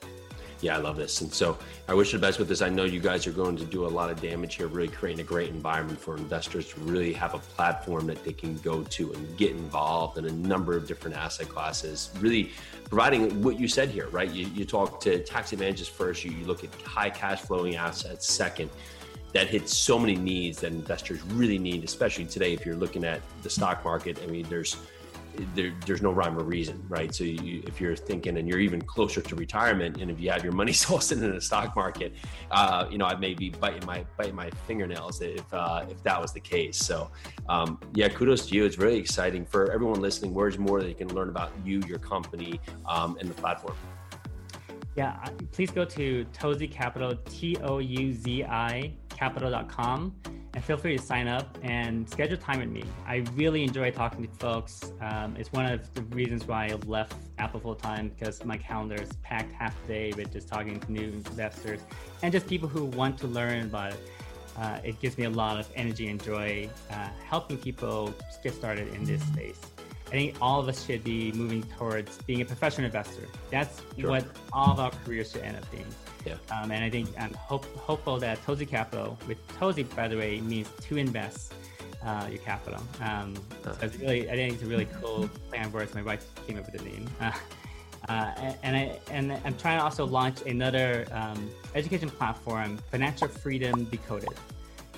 yeah, 0.62 0.76
I 0.76 0.80
love 0.80 0.98
this. 0.98 1.22
And 1.22 1.32
so 1.32 1.58
I 1.88 1.94
wish 1.94 2.12
you 2.12 2.20
the 2.20 2.26
best 2.26 2.40
with 2.40 2.48
this. 2.48 2.62
I 2.62 2.70
know 2.70 2.84
you 2.84 3.00
guys 3.00 3.28
are 3.28 3.32
going 3.32 3.56
to 3.58 3.66
do 3.66 3.86
a 3.86 3.88
lot 3.88 4.10
of 4.10 4.20
damage 4.22 4.56
here, 4.56 4.68
really 4.68 4.88
creating 4.88 5.22
a 5.22 5.28
great 5.28 5.50
environment 5.50 6.00
for 6.00 6.18
investors 6.18 6.68
to 6.74 6.80
really 6.82 7.14
have 7.14 7.34
a 7.34 7.40
platform 7.40 8.08
that 8.08 8.24
they 8.24 8.34
can 8.34 8.58
go 8.58 8.84
to 8.84 9.14
and 9.14 9.38
get 9.38 9.52
involved 9.52 10.18
in 10.18 10.26
a 10.26 10.32
number 10.32 10.76
of 10.76 10.88
different 10.88 11.16
asset 11.16 11.48
classes, 11.48 12.10
really 12.20 12.52
providing 12.86 13.42
what 13.44 13.60
you 13.60 13.68
said 13.68 13.90
here, 13.90 14.08
right? 14.10 14.32
You, 14.32 14.48
you 14.48 14.66
talk 14.66 15.00
to 15.02 15.24
tax 15.24 15.54
advantages 15.54 15.88
first, 15.88 16.26
you, 16.26 16.32
you 16.32 16.46
look 16.46 16.64
at 16.64 16.74
high 16.82 17.10
cash 17.10 17.42
flowing 17.42 17.76
assets 17.76 18.28
second 18.28 18.70
that 19.34 19.48
hits 19.48 19.76
so 19.76 20.00
many 20.00 20.16
needs 20.16 20.62
that 20.62 20.72
investors 20.72 21.22
really 21.24 21.60
need, 21.60 21.84
especially 21.84 22.26
today. 22.26 22.54
If 22.54 22.66
you're 22.66 22.76
looking 22.76 23.04
at 23.04 23.22
the 23.44 23.50
stock 23.50 23.84
market, 23.84 24.20
I 24.24 24.28
mean, 24.28 24.48
there's 24.50 24.78
there, 25.56 25.74
there's 25.86 26.02
no 26.02 26.12
rhyme 26.12 26.38
or 26.38 26.44
reason, 26.44 26.84
right? 26.88 27.14
So 27.14 27.24
you, 27.24 27.64
if 27.66 27.80
you're 27.80 27.96
thinking 27.96 28.38
and 28.38 28.48
you're 28.48 28.60
even 28.60 28.82
closer 28.82 29.22
to 29.22 29.36
retirement, 29.36 30.02
and 30.02 30.10
if 30.10 30.20
you 30.20 30.30
have 30.32 30.44
your 30.44 30.54
money 30.54 30.74
all 30.90 31.00
sitting 31.00 31.24
in 31.24 31.34
the 31.34 31.42
stock 31.42 31.76
market, 31.76 32.14
uh, 32.52 32.88
you 32.90 32.98
know, 32.98 33.06
I 33.06 33.16
may 33.16 33.34
be 33.34 33.50
biting 33.50 33.86
my 33.86 34.06
biting 34.18 34.36
my 34.36 34.50
fingernails 34.68 35.22
if 35.22 35.54
uh, 35.54 35.86
if 35.90 36.02
that 36.04 36.20
was 36.20 36.34
the 36.34 36.40
case. 36.40 36.78
So 36.78 37.12
um, 37.50 37.80
yeah, 37.94 38.10
kudos 38.10 38.48
to 38.48 38.56
you. 38.56 38.66
It's 38.66 38.78
really 38.78 38.98
exciting 38.98 39.46
for 39.46 39.72
everyone 39.72 40.02
listening. 40.02 40.34
Where's 40.34 40.58
more 40.58 40.82
that 40.82 40.90
you 40.90 40.96
can 40.96 41.14
learn 41.14 41.30
about 41.30 41.52
you, 41.64 41.82
your 41.88 42.00
company, 42.00 42.60
um, 42.86 43.18
and 43.20 43.30
the 43.30 43.36
platform? 43.36 43.76
Yeah, 44.96 45.24
please 45.52 45.70
go 45.70 45.86
to 45.86 46.26
Touzi 46.34 46.72
Capital, 46.72 47.16
T 47.26 47.58
O 47.62 47.78
U 47.78 48.14
Z 48.14 48.44
I 48.46 48.94
capital.com 49.10 50.16
and 50.58 50.66
feel 50.66 50.76
free 50.76 50.98
to 50.98 51.04
sign 51.04 51.28
up 51.28 51.56
and 51.62 52.10
schedule 52.10 52.36
time 52.36 52.60
with 52.60 52.70
me. 52.70 52.84
I 53.06 53.18
really 53.36 53.64
enjoy 53.64 53.92
talking 53.92 54.28
to 54.28 54.34
folks. 54.40 54.92
Um, 55.02 55.36
it's 55.38 55.52
one 55.52 55.68
of 55.68 55.94
the 55.94 56.02
reasons 56.16 56.48
why 56.48 56.66
I 56.66 56.74
left 56.88 57.14
Apple 57.38 57.60
full 57.60 57.76
time 57.76 58.10
because 58.10 58.44
my 58.44 58.58
calendar 58.58 58.96
is 58.96 59.14
packed 59.22 59.54
half 59.54 59.80
the 59.84 59.94
day 59.94 60.14
with 60.18 60.34
just 60.34 60.48
talking 60.48 60.80
to 60.80 60.92
new 60.92 61.10
investors 61.10 61.82
and 62.24 62.32
just 62.32 62.48
people 62.48 62.68
who 62.68 62.86
want 62.86 63.20
to 63.20 63.28
learn 63.28 63.66
about 63.66 63.94
it. 63.94 64.00
Uh, 64.58 64.80
it 64.84 65.00
gives 65.00 65.16
me 65.20 65.26
a 65.26 65.30
lot 65.30 65.60
of 65.60 65.70
energy 65.76 66.08
and 66.08 66.24
joy 66.24 66.68
uh, 66.90 67.08
helping 67.24 67.60
people 67.60 68.12
get 68.42 68.56
started 68.56 68.92
in 68.96 69.04
this 69.04 69.22
space. 69.28 69.62
I 70.08 70.12
think 70.12 70.36
all 70.42 70.60
of 70.60 70.68
us 70.70 70.86
should 70.86 71.04
be 71.04 71.32
moving 71.34 71.64
towards 71.78 72.18
being 72.24 72.42
a 72.42 72.46
professional 72.46 72.86
investor. 72.86 73.28
That's 73.52 73.82
sure. 74.00 74.10
what 74.10 74.26
all 74.54 74.72
of 74.72 74.80
our 74.80 74.92
careers 75.04 75.32
should 75.32 75.42
end 75.42 75.58
up 75.58 75.70
being. 75.70 75.86
Yeah. 76.26 76.36
Um, 76.52 76.72
and 76.72 76.84
I 76.84 76.90
think 76.90 77.10
I'm 77.20 77.34
hope, 77.34 77.66
hopeful 77.78 78.18
that 78.20 78.44
Touzi 78.46 78.68
Capital, 78.68 79.18
with 79.28 79.38
Touzi, 79.60 79.84
by 79.96 80.08
the 80.08 80.18
way, 80.18 80.40
means 80.40 80.70
to 80.82 80.98
invest 80.98 81.54
uh, 82.06 82.28
your 82.30 82.40
capital. 82.40 82.82
Um, 83.02 83.36
so 83.64 83.76
it's 83.82 83.98
really, 83.98 84.30
I 84.30 84.36
think 84.36 84.54
it's 84.54 84.64
a 84.64 84.66
really 84.66 84.88
cool 85.02 85.30
play 85.50 85.60
on 85.60 85.72
words. 85.72 85.94
My 85.94 86.02
wife 86.02 86.26
came 86.46 86.58
up 86.58 86.72
with 86.72 86.82
the 86.82 86.90
name. 86.90 87.10
Uh, 87.20 87.32
uh, 88.08 88.54
and 88.64 88.76
I 88.76 89.00
and 89.12 89.34
I'm 89.44 89.58
trying 89.58 89.80
to 89.80 89.84
also 89.84 90.06
launch 90.06 90.42
another 90.44 91.06
um, 91.12 91.50
education 91.76 92.10
platform, 92.10 92.78
Financial 92.90 93.28
Freedom 93.28 93.84
Decoded. 93.86 94.30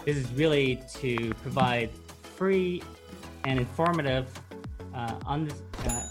This 0.05 0.17
is 0.17 0.31
really 0.33 0.81
to 0.95 1.33
provide 1.35 1.89
free 2.21 2.83
and 3.45 3.59
informative 3.59 4.27
uh, 4.93 5.19
un- 5.25 5.51
uh, 5.85 6.03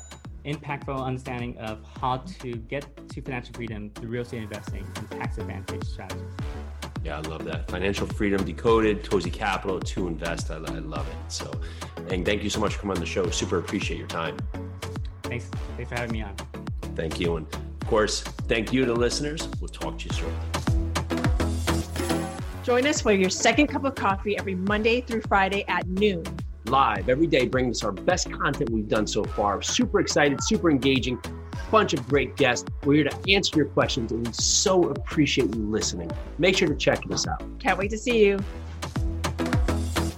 impactful 0.45 1.05
understanding 1.05 1.57
of 1.59 1.81
how 2.01 2.19
to 2.19 2.55
get 2.55 2.87
to 3.09 3.21
financial 3.21 3.55
freedom 3.55 3.91
through 3.95 4.09
real 4.09 4.23
estate 4.23 4.43
investing 4.43 4.87
and 4.97 5.11
tax 5.11 5.38
advantage 5.38 5.85
strategies. 5.85 6.33
Yeah, 7.05 7.19
I 7.19 7.21
love 7.21 7.45
that. 7.45 7.71
Financial 7.71 8.07
freedom 8.07 8.45
decoded, 8.45 9.05
Touzi 9.05 9.33
Capital 9.33 9.79
to 9.81 10.09
invest. 10.09 10.51
I, 10.51 10.57
I 10.57 10.59
love 10.59 11.07
it. 11.09 11.33
So, 11.33 11.51
and 12.09 12.25
thank 12.25 12.43
you 12.43 12.51
so 12.51 12.61
much 12.61 12.75
for 12.75 12.83
coming 12.83 12.97
on 12.97 13.01
the 13.01 13.07
show. 13.07 13.31
Super 13.31 13.59
appreciate 13.59 13.99
your 13.99 14.09
time. 14.09 14.37
Thanks. 15.23 15.51
Thanks 15.77 15.91
for 15.91 15.97
having 15.97 16.12
me 16.12 16.23
on. 16.23 16.35
Thank 16.97 17.21
you. 17.21 17.37
And 17.37 17.47
of 17.55 17.88
course, 17.88 18.23
thank 18.23 18.73
you 18.73 18.85
to 18.85 18.93
listeners. 18.93 19.49
We'll 19.61 19.69
talk 19.69 19.99
to 19.99 20.05
you 20.07 20.14
shortly. 20.14 20.37
Join 22.64 22.87
us 22.87 23.01
for 23.01 23.12
your 23.12 23.31
second 23.31 23.69
cup 23.69 23.85
of 23.85 23.95
coffee 23.95 24.37
every 24.37 24.55
Monday 24.55 25.01
through 25.01 25.23
Friday 25.23 25.64
at 25.69 25.87
noon 25.87 26.25
live 26.68 27.09
every 27.09 27.26
day, 27.26 27.46
bringing 27.46 27.70
us 27.70 27.83
our 27.83 27.92
best 27.92 28.31
content 28.31 28.70
we've 28.70 28.88
done 28.88 29.07
so 29.07 29.24
far. 29.24 29.62
Super 29.62 30.00
excited, 30.00 30.42
super 30.42 30.70
engaging, 30.70 31.20
bunch 31.70 31.94
of 31.94 32.07
great 32.09 32.37
guests. 32.37 32.68
We're 32.85 32.94
here 32.94 33.04
to 33.04 33.33
answer 33.33 33.57
your 33.57 33.66
questions, 33.66 34.12
and 34.12 34.26
we 34.26 34.33
so 34.33 34.85
appreciate 34.90 35.54
you 35.54 35.62
listening. 35.62 36.11
Make 36.38 36.57
sure 36.57 36.68
to 36.68 36.76
check 36.76 37.00
us 37.11 37.26
out. 37.26 37.42
Can't 37.59 37.78
wait 37.78 37.90
to 37.90 37.98
see 37.98 38.24
you. 38.24 38.38